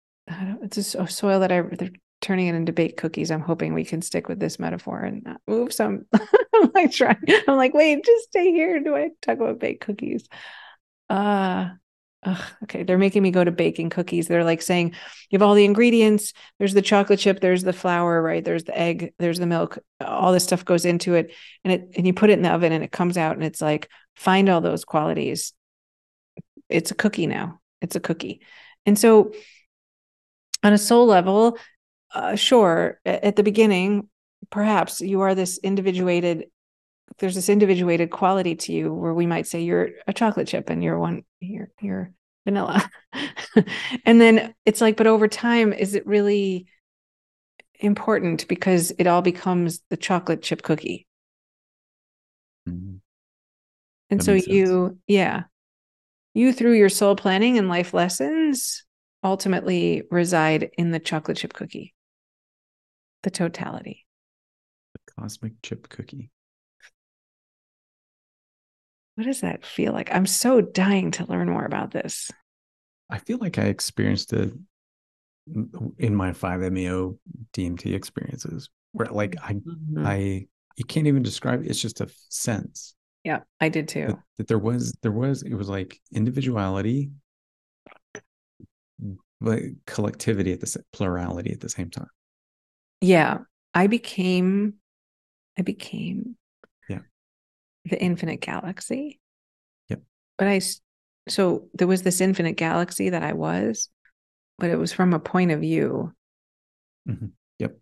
it's 0.63 0.77
a 0.77 1.07
soil 1.09 1.41
that 1.41 1.51
i 1.51 1.63
they're 1.63 1.89
turning 2.21 2.49
it 2.49 2.55
into 2.55 2.73
baked 2.73 2.99
cookies. 2.99 3.31
I'm 3.31 3.41
hoping 3.41 3.73
we 3.73 3.85
can 3.85 4.03
stick 4.03 4.29
with 4.29 4.41
this 4.41 4.59
metaphor 4.59 5.01
and 5.01 5.23
not 5.25 5.41
move 5.47 5.73
some 5.73 6.05
i'm 6.15 6.71
like 6.75 6.93
trying 6.93 7.17
i'm 7.49 7.57
like 7.57 7.73
wait 7.73 8.05
just 8.05 8.25
stay 8.27 8.53
here. 8.53 8.79
Do 8.81 8.95
i 8.95 9.09
talk 9.23 9.39
about 9.39 9.59
baked 9.61 9.87
cookies? 9.87 10.29
Uh 11.09 11.71
Ugh, 12.25 12.43
okay, 12.63 12.83
they're 12.83 12.97
making 12.97 13.23
me 13.23 13.31
go 13.31 13.45
to 13.45 13.51
baking 13.51 13.91
cookies. 13.91 14.29
They're 14.29 14.45
like 14.45 14.63
saying 14.63 14.95
you 15.29 15.39
have 15.39 15.43
all 15.43 15.55
the 15.55 15.65
ingredients. 15.65 16.33
There's 16.59 16.73
the 16.73 16.83
chocolate 16.83 17.19
chip, 17.19 17.41
there's 17.41 17.63
the 17.63 17.73
flour, 17.73 18.23
right? 18.23 18.43
There's 18.43 18.65
the 18.65 18.77
egg, 18.79 19.13
there's 19.19 19.39
the 19.39 19.47
milk. 19.47 19.79
All 20.01 20.33
this 20.33 20.45
stuff 20.45 20.65
goes 20.65 20.85
into 20.87 21.15
it, 21.15 21.33
and 21.65 21.73
it 21.73 21.91
and 21.97 22.07
you 22.07 22.15
put 22.15 22.31
it 22.31 22.35
in 22.35 22.43
the 22.43 22.51
oven, 22.51 22.73
and 22.73 22.83
it 22.83 22.93
comes 22.93 23.19
out, 23.19 23.37
and 23.37 23.45
it's 23.45 23.61
like 23.61 23.91
find 24.17 24.49
all 24.49 24.63
those 24.63 24.85
qualities. 24.85 25.53
It's 26.69 26.91
a 26.91 26.95
cookie 26.95 27.27
now. 27.27 27.61
It's 27.83 27.97
a 27.97 28.01
cookie, 28.01 28.41
and 28.87 28.99
so 28.99 29.33
on 30.63 30.73
a 30.73 30.79
soul 30.79 31.07
level, 31.07 31.59
uh, 32.15 32.37
sure, 32.37 33.01
at 33.05 33.37
the 33.37 33.43
beginning, 33.43 34.09
perhaps 34.49 35.03
you 35.03 35.21
are 35.21 35.35
this 35.35 35.59
individuated 35.59 36.47
there's 37.19 37.35
this 37.35 37.49
individuated 37.49 38.11
quality 38.11 38.57
to 38.57 38.73
you 38.73 38.93
where 38.93 39.15
we 39.15 39.27
might 39.27 39.47
say 39.47 39.63
you're 39.63 39.91
a 40.07 40.13
chocolate 40.13 40.49
chip 40.49 40.71
and 40.71 40.83
you're 40.83 40.99
one 40.99 41.23
you're 41.45 41.69
you're 41.81 42.13
vanilla 42.45 42.89
and 44.05 44.21
then 44.21 44.55
it's 44.67 44.81
like 44.81 44.97
but 44.97 45.07
over 45.07 45.29
time 45.29 45.73
is 45.73 45.95
it 45.95 46.07
really 46.07 46.67
important 47.81 48.49
because 48.49 48.93
it 48.99 49.07
all 49.07 49.23
becomes 49.23 49.81
the 49.89 49.97
chocolate 49.97 50.43
chip 50.43 50.63
cookie 50.63 51.07
Mhm. 52.67 53.01
and 54.11 54.19
That 54.19 54.25
so 54.25 54.33
makes 54.33 54.45
sense. 54.45 54.77
you 54.77 54.99
yeah 55.07 55.45
you 56.35 56.53
through 56.53 56.75
your 56.75 56.89
soul 56.89 57.17
planning 57.17 57.59
and 57.59 57.69
life 57.69 57.95
lessons 57.95 58.85
ultimately 59.25 60.03
reside 60.11 60.71
in 60.79 60.91
the 60.91 61.01
chocolate 61.01 61.39
chip 61.39 61.53
cookie 61.53 61.95
the 63.25 63.31
totality 63.31 64.07
The 64.95 65.13
Cosmic 65.13 65.63
chip 65.63 65.89
cookie. 65.89 66.31
What 69.15 69.25
does 69.25 69.41
that 69.41 69.65
feel 69.65 69.93
like 69.93 70.13
i'm 70.15 70.27
so 70.27 70.61
dying 70.61 71.11
to 71.11 71.25
learn 71.31 71.49
more 71.49 71.65
about 71.65 71.91
this 71.91 72.31
I 73.11 73.19
feel 73.19 73.37
like 73.39 73.59
I 73.59 73.65
experienced 73.65 74.33
it 74.33 74.53
in 75.99 76.15
my 76.17 76.31
5MEO 76.33 77.19
DMT 77.53 77.95
experiences 77.95 78.71
where 78.93 79.09
like 79.09 79.37
I 79.43 79.55
Mhm. 79.55 80.07
I 80.07 80.49
you 80.77 80.85
can't 80.87 81.07
even 81.07 81.23
describe 81.23 81.63
it. 81.63 81.69
It's 81.69 81.81
just 81.81 82.01
a 82.01 82.09
sense 82.31 82.95
yeah 83.23 83.41
i 83.61 83.69
did 83.69 83.89
too 83.89 84.07
that, 84.07 84.19
that 84.39 84.49
there 84.49 84.59
was 84.59 84.93
there 85.03 85.13
was 85.13 85.43
it 85.43 85.55
was 85.55 85.69
like 85.69 86.01
individuality 86.13 87.11
but 89.41 89.61
collectivity 89.87 90.53
at 90.53 90.61
the 90.61 90.85
plurality 90.93 91.53
at 91.53 91.61
the 91.61 91.69
same 91.69 91.91
time. 91.91 92.09
yeah 93.01 93.39
i 93.75 93.87
became 93.87 94.75
i 95.59 95.63
became. 95.63 96.37
The 97.85 98.01
infinite 98.03 98.41
galaxy 98.41 99.21
Yep. 99.89 100.03
but 100.39 100.49
I, 100.49 100.61
so 101.29 101.69
there 101.75 101.87
was 101.89 102.03
this 102.03 102.21
infinite 102.21 102.57
galaxy 102.57 103.11
that 103.11 103.23
i 103.23 103.33
was 103.33 103.89
but 104.59 104.71
it 104.71 104.77
was 104.79 104.93
from 104.93 105.13
a 105.13 105.19
point 105.19 105.51
of 105.51 105.61
view 105.61 106.13
Mhm. 107.09 107.33
Yep. 107.59 107.77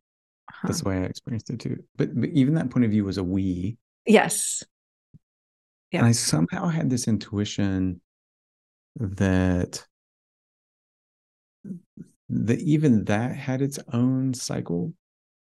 Huh. 0.51 0.69
That's 0.69 0.81
the 0.83 0.89
way 0.89 0.97
I 0.99 1.05
experienced 1.05 1.49
it 1.51 1.61
too. 1.61 1.85
But, 1.97 2.19
but 2.21 2.31
even 2.31 2.55
that 2.55 2.71
point 2.71 2.85
of 2.85 2.91
view 2.91 3.05
was 3.05 3.19
a 3.19 3.23
we. 3.23 3.79
yes 4.05 4.65
Yeah. 5.93 6.01
And 6.01 6.09
I 6.09 6.13
somehow 6.13 6.67
had 6.69 6.91
this 6.91 7.07
intuition 7.07 8.01
that 8.97 9.87
that 12.29 12.61
even 12.61 13.05
that 13.05 13.37
had 13.37 13.63
its 13.63 13.79
own 13.93 14.35
cycle. 14.35 14.93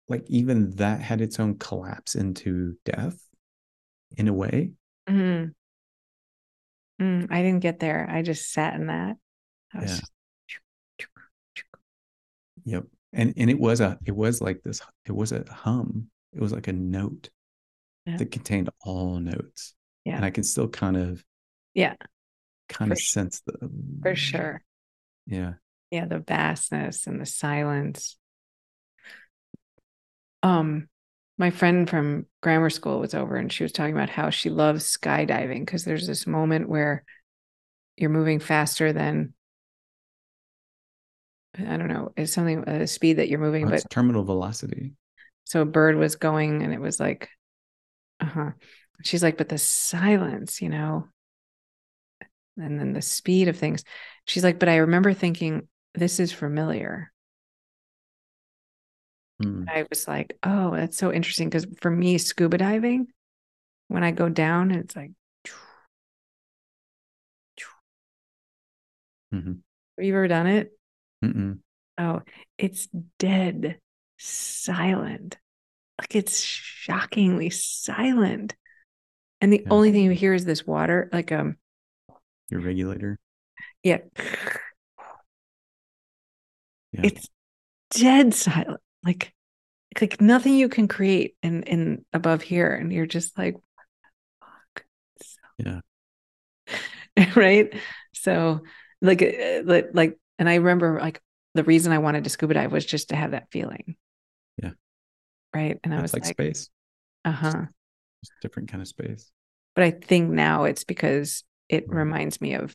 Like 0.09 0.25
even 0.29 0.71
that 0.77 1.01
had 1.01 1.21
its 1.21 1.39
own 1.41 1.59
collapse 1.59 2.15
into 2.15 2.77
death 2.85 3.21
in 4.17 4.29
a 4.29 4.33
way. 4.33 4.73
Mhm. 5.09 5.55
Mm, 7.01 7.27
i 7.31 7.43
didn't 7.43 7.61
get 7.61 7.79
there 7.79 8.09
i 8.11 8.23
just 8.23 8.51
sat 8.51 8.75
in 8.75 8.87
that 8.87 9.17
I 9.75 9.81
Yeah. 9.83 9.87
just- 9.87 10.13
Yep. 12.65 12.85
And 13.13 13.35
and 13.37 13.51
it 13.51 13.59
was 13.59 13.81
a 13.81 13.99
it 14.07 14.13
was 14.17 14.41
like 14.41 14.63
this 14.63 14.81
it 15.05 15.13
was 15.15 15.31
a 15.33 15.45
hum. 15.51 16.11
It 16.33 16.41
was 16.41 16.53
like 16.53 16.67
a 16.69 16.73
note 16.73 17.29
Yeah. 18.07 18.17
that 18.17 18.31
contained 18.33 18.71
all 18.81 19.21
notes. 19.21 19.75
Yeah. 20.05 20.17
And 20.17 20.25
I 20.25 20.31
can 20.31 20.43
still 20.43 20.69
kind 20.69 20.97
of 20.97 21.25
yeah 21.75 21.95
kind 22.69 22.89
For 22.89 22.95
of 22.95 23.01
sense 23.01 23.43
the 23.43 23.71
for 24.03 24.15
sure 24.17 24.65
Yeah. 25.27 25.55
yeah 25.91 26.07
the 26.07 26.19
vastness 26.19 27.07
and 27.07 27.21
the 27.21 27.27
silence 27.27 28.19
um 30.43 30.89
my 31.39 31.51
friend 31.51 31.89
from 31.89 32.27
grammar 32.43 32.71
school 32.71 32.99
was 33.01 33.15
over 33.15 33.37
and 33.37 33.53
she 33.53 33.63
was 33.63 33.73
talking 33.73 33.95
about 33.95 34.09
how 34.11 34.31
she 34.31 34.51
loves 34.51 34.97
skydiving 34.97 35.61
because 35.61 35.85
there's 35.85 36.07
this 36.07 36.27
moment 36.27 36.69
where 36.69 37.05
you're 37.97 38.11
moving 38.11 38.41
faster 38.41 38.93
than 38.93 39.33
i 41.59 41.77
don't 41.77 41.89
know 41.89 42.13
it's 42.17 42.33
something 42.33 42.69
a 42.69 42.87
speed 42.87 43.15
that 43.15 43.29
you're 43.29 43.39
moving 43.39 43.65
Oh, 43.67 43.71
but 43.71 43.75
it's 43.77 43.85
terminal 43.91 44.25
velocity. 44.25 44.93
so 45.45 45.63
a 45.63 45.67
bird 45.67 45.97
was 45.97 46.17
going 46.17 46.63
and 46.63 46.73
it 46.73 46.81
was 46.81 47.01
like 47.01 47.29
uh-huh. 48.21 48.53
She's 49.05 49.23
like 49.23 49.37
but 49.37 49.51
the 49.51 49.59
silence 49.59 50.63
you 50.63 50.71
know? 50.71 51.09
And 52.57 52.81
then 52.81 52.95
the 52.95 53.03
speed 53.03 53.49
of 53.49 53.59
things. 53.59 53.85
She's 54.25 54.43
like 54.43 54.59
but 54.59 54.69
i 54.71 54.77
remember 54.77 55.13
thinking 55.13 55.69
this 55.95 56.19
is 56.19 56.33
familiar 56.33 57.13
Hmm. 59.41 59.65
I 59.69 59.87
was 59.91 60.07
like, 60.09 60.39
oh, 60.43 60.75
that's 60.75 60.97
so 60.97 61.13
interesting. 61.13 61.49
Because 61.49 61.67
for 61.81 61.91
me, 61.91 62.19
scuba 62.19 62.59
diving, 62.59 63.09
when 63.89 64.05
I 64.05 64.11
go 64.13 64.29
down, 64.29 64.71
it's 64.71 64.97
like, 64.97 65.13
Mhm. 69.33 69.63
have 69.97 70.05
you 70.05 70.13
ever 70.15 70.29
done 70.29 70.47
it? 70.47 70.73
Mm-mm. 71.25 71.61
Oh, 71.99 72.23
it's 72.59 72.89
dead 73.19 73.79
silent. 74.19 75.39
Like 76.01 76.15
it's 76.15 76.41
shockingly 76.41 77.51
silent. 77.51 78.55
And 79.41 79.53
the 79.53 79.65
Yeah. 79.65 79.73
only 79.73 79.93
thing 79.93 80.05
you 80.05 80.11
hear 80.13 80.35
is 80.35 80.45
this 80.45 80.67
water, 80.67 81.09
like, 81.13 81.33
um, 81.33 81.57
Your 82.51 82.61
regulator. 82.61 83.19
yeah, 83.83 83.99
Yeah. 86.93 87.03
it's 87.05 87.29
dead 87.91 88.35
silent. 88.35 88.81
Like, 89.07 89.33
like 90.01 90.21
nothing 90.21 90.55
you 90.55 90.69
can 90.69 90.89
create 90.89 91.37
in 91.43 91.63
in 91.63 92.05
above 92.13 92.43
here, 92.43 92.75
and 92.75 92.93
you're 92.93 93.07
just 93.07 93.39
like, 93.39 93.57
fuck. 94.41 94.85
Yeah. 95.59 95.81
right 97.37 97.73
so 98.13 98.61
like 99.01 99.23
uh, 99.23 99.63
like 99.65 99.89
like 99.95 100.19
and 100.39 100.49
i 100.49 100.57
remember 100.57 100.99
like 101.01 101.23
the 101.55 101.65
reason 101.65 101.93
i 101.93 101.99
wanted 101.99 102.25
to 102.25 102.31
scuba 102.31 102.53
dive 102.55 102.73
was 102.73 102.85
just 102.85 103.09
to 103.09 103.17
have 103.17 103.31
that 103.31 103.51
feeling 103.51 103.97
Yeah. 104.63 104.73
right 105.55 105.79
and 105.83 105.95
i 105.95 106.03
was 106.03 106.13
like, 106.13 106.25
like, 106.25 106.35
space. 106.35 106.69
uh-huh 107.25 107.63
a 107.67 108.29
different 108.43 108.69
kind 108.71 108.83
of 108.83 108.89
space. 108.89 109.31
but 109.75 109.85
i 109.85 109.91
think 109.93 110.29
now 110.31 110.65
it's 110.65 110.85
because 110.85 111.43
it 111.69 111.89
Mhm. 111.89 111.95
reminds 111.95 112.41
me 112.41 112.55
of 112.55 112.75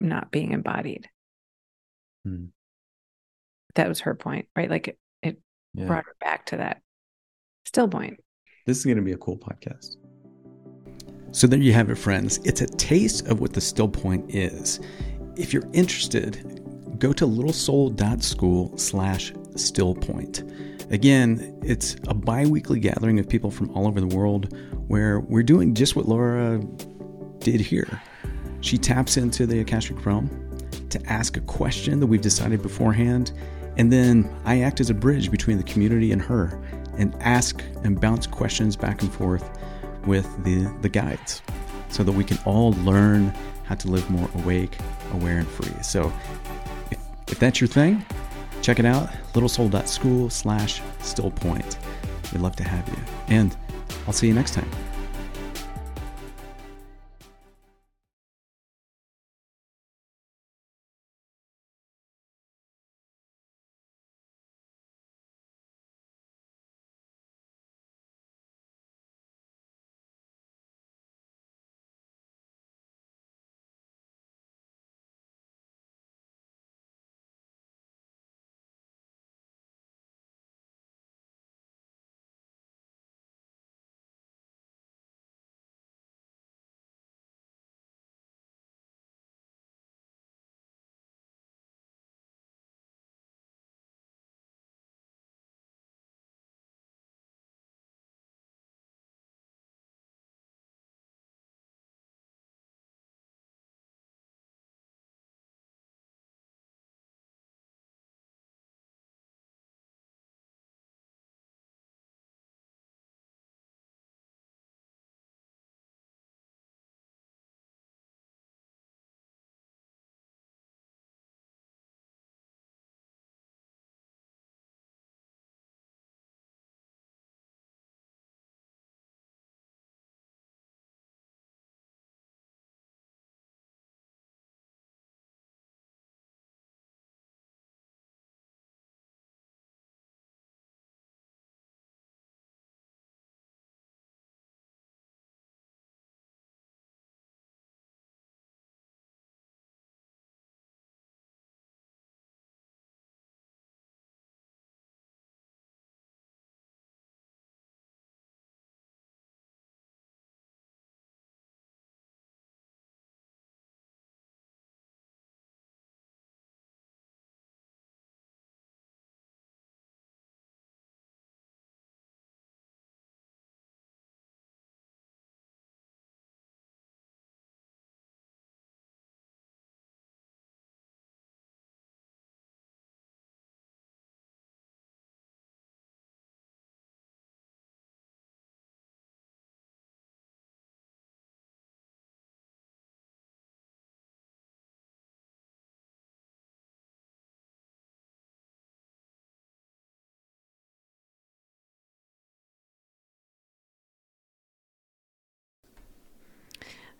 not 0.00 0.30
being 0.32 0.52
embodied 0.52 1.08
Hmm. 2.24 2.46
that 3.76 3.88
was 3.88 4.00
her 4.00 4.14
point 4.14 4.48
right 4.56 4.70
like 4.70 4.98
Yeah. 5.74 5.86
brought 5.86 6.04
her 6.04 6.16
back 6.20 6.46
to 6.46 6.56
that 6.56 6.82
still 7.64 7.88
point 7.88 8.18
This 8.66 8.78
is 8.78 8.84
going 8.84 8.96
to 8.96 9.02
be 9.02 9.12
a 9.12 9.18
cool 9.18 9.38
podcast. 9.38 9.96
So 11.32 11.46
there 11.46 11.60
you 11.60 11.72
have 11.72 11.90
it, 11.90 11.96
friends. 11.96 12.40
It's 12.44 12.60
a 12.60 12.66
taste 12.66 13.28
of 13.28 13.40
what 13.40 13.52
the 13.52 13.60
still 13.60 13.88
point 13.88 14.34
is. 14.34 14.80
If 15.36 15.52
you're 15.52 15.68
interested, 15.72 16.60
go 16.98 17.12
to 17.12 17.24
littlesoul.school 17.24 18.76
slash 18.76 19.32
stillpoint. 19.52 20.92
Again, 20.92 21.56
it's 21.62 21.94
a 22.08 22.14
bi-weekly 22.14 22.80
gathering 22.80 23.20
of 23.20 23.28
people 23.28 23.50
from 23.50 23.70
all 23.70 23.86
over 23.86 24.00
the 24.00 24.08
world 24.08 24.56
where 24.88 25.20
we're 25.20 25.44
doing 25.44 25.72
just 25.72 25.94
what 25.94 26.08
Laura 26.08 26.60
did 27.38 27.60
here. 27.60 28.02
She 28.60 28.76
taps 28.76 29.16
into 29.16 29.46
the 29.46 29.60
Akashic 29.60 30.04
realm 30.04 30.28
to 30.90 31.00
ask 31.06 31.36
a 31.36 31.40
question 31.42 32.00
that 32.00 32.06
we've 32.08 32.20
decided 32.20 32.60
beforehand, 32.60 33.30
and 33.76 33.92
then 33.92 34.30
I 34.44 34.60
act 34.60 34.80
as 34.80 34.90
a 34.90 34.94
bridge 34.94 35.30
between 35.30 35.56
the 35.56 35.64
community 35.64 36.12
and 36.12 36.20
her 36.22 36.60
and 36.98 37.14
ask 37.20 37.62
and 37.82 38.00
bounce 38.00 38.26
questions 38.26 38.76
back 38.76 39.02
and 39.02 39.12
forth 39.12 39.58
with 40.06 40.26
the, 40.44 40.64
the 40.82 40.88
guides 40.88 41.42
so 41.88 42.02
that 42.02 42.12
we 42.12 42.24
can 42.24 42.38
all 42.44 42.72
learn 42.84 43.34
how 43.64 43.74
to 43.76 43.88
live 43.88 44.08
more 44.10 44.28
awake, 44.36 44.76
aware, 45.12 45.38
and 45.38 45.48
free. 45.48 45.72
So 45.82 46.12
if, 46.90 46.98
if 47.28 47.38
that's 47.38 47.60
your 47.60 47.68
thing, 47.68 48.04
check 48.62 48.78
it 48.78 48.84
out 48.84 49.08
littlesoul.school 49.32 50.30
slash 50.30 50.82
stillpoint. 51.00 51.76
We'd 52.32 52.42
love 52.42 52.56
to 52.56 52.64
have 52.64 52.86
you. 52.88 52.98
And 53.28 53.56
I'll 54.06 54.12
see 54.12 54.26
you 54.26 54.34
next 54.34 54.54
time. 54.54 54.89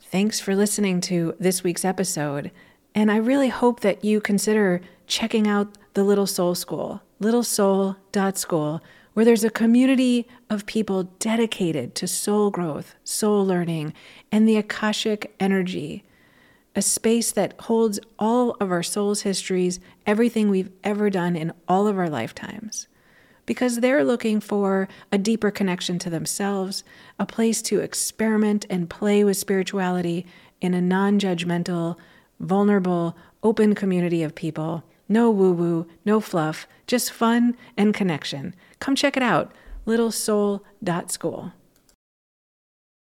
Thanks 0.01 0.41
for 0.41 0.57
listening 0.57 1.01
to 1.03 1.35
this 1.39 1.63
week's 1.63 1.85
episode. 1.85 2.51
And 2.95 3.13
I 3.13 3.17
really 3.17 3.49
hope 3.49 3.81
that 3.81 4.05
you 4.05 4.21
consider 4.21 4.81
checking 5.07 5.47
out 5.47 5.77
the 5.95 6.03
Little 6.05 6.27
Soul 6.27 6.55
School, 6.55 7.03
littlesoul.school, 7.21 8.83
where 9.13 9.25
there's 9.25 9.45
a 9.45 9.51
community 9.51 10.27
of 10.49 10.67
people 10.67 11.05
dedicated 11.19 11.95
to 11.97 12.07
soul 12.07 12.51
growth, 12.51 12.95
soul 13.05 13.45
learning, 13.45 13.93
and 14.33 14.49
the 14.49 14.57
Akashic 14.57 15.35
energy. 15.39 16.05
A 16.75 16.83
space 16.83 17.33
that 17.33 17.55
holds 17.63 17.99
all 18.19 18.57
of 18.61 18.71
our 18.71 18.83
soul's 18.83 19.23
histories, 19.23 19.81
everything 20.07 20.49
we've 20.49 20.71
ever 20.85 21.11
done 21.11 21.37
in 21.37 21.53
all 21.69 21.87
of 21.87 21.99
our 21.99 22.09
lifetimes. 22.09 22.87
Because 23.47 23.77
they're 23.77 24.05
looking 24.05 24.41
for 24.41 24.89
a 25.11 25.19
deeper 25.19 25.51
connection 25.51 25.99
to 26.01 26.11
themselves, 26.11 26.85
a 27.19 27.27
place 27.27 27.63
to 27.63 27.81
experiment 27.81 28.67
and 28.71 28.91
play 28.91 29.25
with 29.25 29.37
spirituality 29.37 30.27
in 30.61 30.75
a 30.75 30.81
non 30.81 31.19
judgmental, 31.19 31.97
vulnerable, 32.39 33.17
open 33.43 33.75
community 33.75 34.23
of 34.23 34.35
people. 34.35 34.85
No 35.09 35.31
woo 35.31 35.53
woo, 35.53 35.87
no 36.05 36.21
fluff, 36.21 36.69
just 36.87 37.11
fun 37.11 37.57
and 37.77 37.93
connection. 37.93 38.55
Come 38.79 38.95
check 38.95 39.17
it 39.17 39.23
out, 39.23 39.53
littlesoul.school. 39.87 41.53